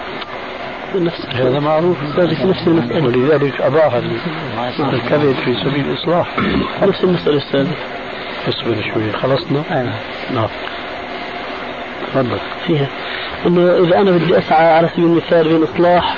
[1.29, 1.97] هذا معروف.
[2.19, 3.07] ذلك نفس المسألة.
[3.07, 3.95] ولذلك أباح
[4.79, 6.39] الكذب في سبيل الإصلاح.
[6.83, 7.67] نفس المسألة أستاذ
[8.49, 9.93] اصبر شوي خلصنا؟ أنا.
[10.35, 10.49] نعم.
[12.07, 12.39] تفضل.
[12.67, 12.87] فيها.
[13.47, 16.17] انه إذا أنا بدي أسعى على سبيل المثال بين إصلاح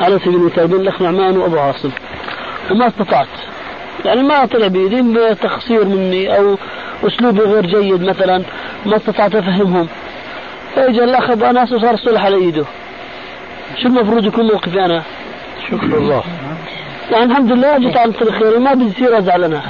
[0.00, 1.90] على سبيل المثال بين الأخ نعمان وأبو عاصم.
[2.70, 3.26] وما استطعت.
[4.04, 6.56] يعني ما طلع بايدي بتقصير مني أو
[7.06, 8.42] اسلوبي غير جيد مثلا
[8.86, 9.88] ما استطعت أفهمهم.
[10.76, 12.64] فاجى الأخ ابو انس وصار الصلح على إيده.
[13.82, 15.02] شو المفروض يكون موقفي أنا؟
[15.70, 16.22] شكر الله.
[17.12, 19.62] يعني الحمد لله جيت على الخير ما بدي يصير ازعل أنا.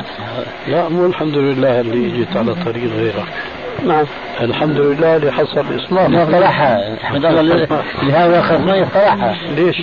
[0.69, 3.33] لا مو الحمد لله اللي جيت على طريق غيرك.
[3.85, 4.05] نعم.
[4.41, 7.67] الحمد لله اللي حصل اصلاح ما اقترحها احمد الله اللي
[8.13, 9.77] هذا اخذ ما يقترحها ليش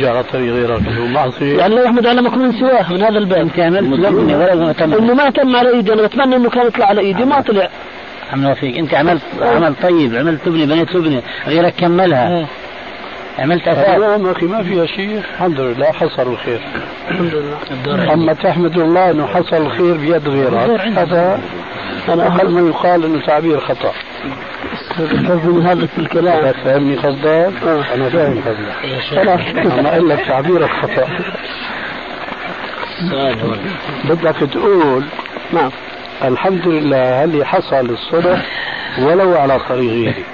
[0.00, 3.38] جاء على طريق غيرك هو معصيه الله يحمد علمك من سواه من هذا الباب.
[3.38, 4.94] انت عملت لبني ولا تم.
[4.94, 5.92] إنه ما تم على إيدي.
[5.92, 7.68] أنا بتمنى إنه كان يطلع على إيدي ما طلع.
[8.32, 12.46] عم فيك أنت عملت عمل طيب عملت تبني بنيت تبني غيرك كملها.
[13.38, 15.18] عملت أساس نعم أخي ما فيها شيء.
[15.18, 16.60] الحمد لله حصل الخير.
[17.10, 18.12] الحمد لله.
[18.14, 20.80] اما تحمد الله إنه حصل الخير بيد غيرك.
[20.80, 21.40] هذا
[22.08, 23.92] أنا أقل ما يقال إنه تعبير خطأ.
[25.44, 26.52] من هذا الكلام.
[26.52, 27.52] فهمني قصدك؟
[27.94, 29.16] أنا فاهم قصدك.
[29.16, 29.40] خلاص
[29.78, 31.08] أنا أقول لك تعبيرك خطأ.
[34.04, 35.04] بدك تقول
[35.52, 35.70] نعم.
[36.24, 38.46] الحمد لله اللي حصل الصلح؟
[38.98, 40.24] ولو على طريق غيري.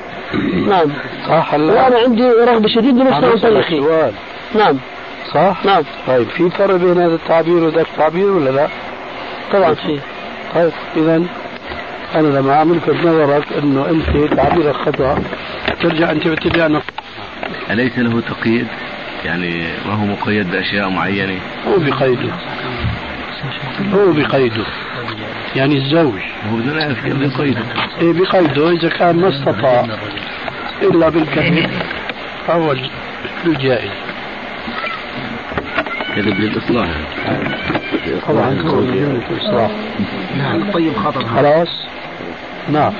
[0.68, 0.92] نعم.
[1.28, 4.12] صح هلا وأنا عندي رغبة شديدة طريقي سؤال.
[4.54, 4.78] نعم.
[5.34, 5.82] صح؟ نعم.
[6.06, 8.68] طيب في فرق بين هذا التعبير وذاك التعبير ولا لا؟
[9.52, 9.98] طبعا في.
[10.54, 11.22] طيب اذا
[12.14, 15.18] أنا لما أعمل نظرك إنه أنت تعبيرك خطا
[15.82, 16.80] ترجع أنت بتتبع
[17.70, 18.66] أليس له تقييد؟
[19.24, 22.32] يعني ما هو مقيد بأشياء معينة؟ هو بقيده.
[23.94, 24.64] هو بقيده.
[25.56, 26.20] يعني الزوج.
[26.50, 27.62] هو بدنا نعرف كيف بقيده.
[28.00, 28.70] إيه بقيده.
[28.70, 29.86] إذا كان ما استطاع
[30.82, 31.70] إلا بالكذب
[32.46, 32.74] فهو
[33.46, 33.90] الجائز.
[36.16, 36.88] كذب للإصلاح.
[38.28, 38.48] طبعا.
[39.30, 39.70] الإصلاح
[40.38, 40.70] نعم.
[40.72, 41.68] طيب خطر خلاص؟
[42.68, 42.92] نعم.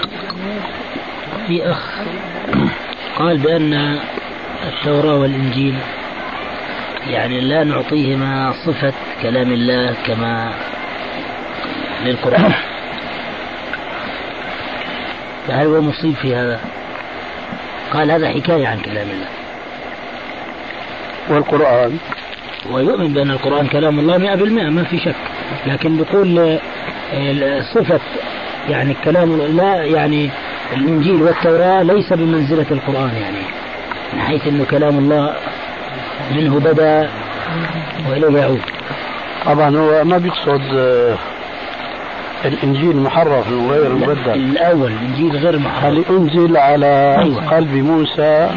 [1.47, 1.91] في أخ
[3.19, 3.99] قال بأن
[4.67, 5.75] التوراة والإنجيل
[7.11, 10.53] يعني لا نعطيهما صفة كلام الله كما
[12.05, 12.53] للقرآن.
[15.49, 16.61] فهل هو مصيب في هذا؟
[17.95, 19.29] قال هذا حكاية عن كلام الله.
[21.29, 21.99] والقرآن؟
[22.71, 25.15] ويؤمن بأن القرآن كلام الله مئة بالمئة ما في شك.
[25.67, 26.59] لكن بيقول
[27.15, 28.01] آه، صفة
[28.69, 30.31] يعني كلام لا يعني
[30.73, 33.43] الإنجيل والتوراة ليس بمنزلة القرآن يعني.
[34.13, 35.35] من حيث أنه كلام الله
[36.31, 37.11] منه بدأ
[38.11, 38.61] وإليه يعود.
[39.47, 40.61] طبعا هو ما بيقصد
[42.45, 44.31] الإنجيل محرف وغير مبدل.
[44.35, 45.85] الأول الإنجيل غير محرف.
[45.85, 47.49] اللي أنزل على أيوة.
[47.57, 48.49] قلب موسى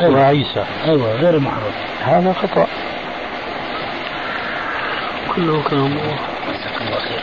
[0.00, 0.14] أيوة.
[0.20, 1.74] وعيسى؟ أيوة غير محرف.
[2.04, 2.66] هذا خطأ.
[5.36, 6.16] كله كلام الله.
[6.48, 7.20] جزاك الله خير.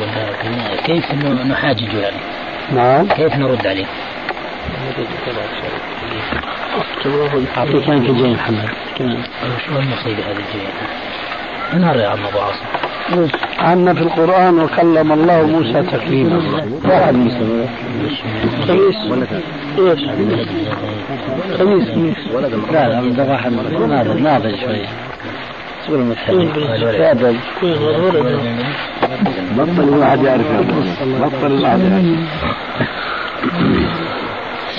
[0.00, 2.16] ولا كنا- كيف إنه نحاجج يعني؟
[2.72, 3.06] نعم.
[3.08, 3.86] كيف نرد عليه؟
[7.58, 8.68] أعطيك وين جاي محمد.
[8.98, 9.04] شو
[9.78, 10.72] المصيبة هذه الجاية
[11.72, 12.64] انهار يا عم أبو عاصم.
[13.58, 16.40] عنا في القرآن وكلم الله موسى تكليما.
[17.12, 17.66] مسلم
[18.68, 18.96] خميس؟
[21.58, 21.88] خميس.
[21.88, 22.16] خميس.
[22.72, 22.78] لا
[27.14, 27.36] لا؟
[29.56, 30.46] بطل الواحد يعرف
[31.20, 32.04] بطل الواحد يعرف.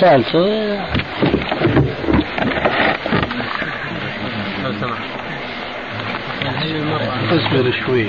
[0.00, 0.78] سألته
[7.30, 8.06] أصبر شوي.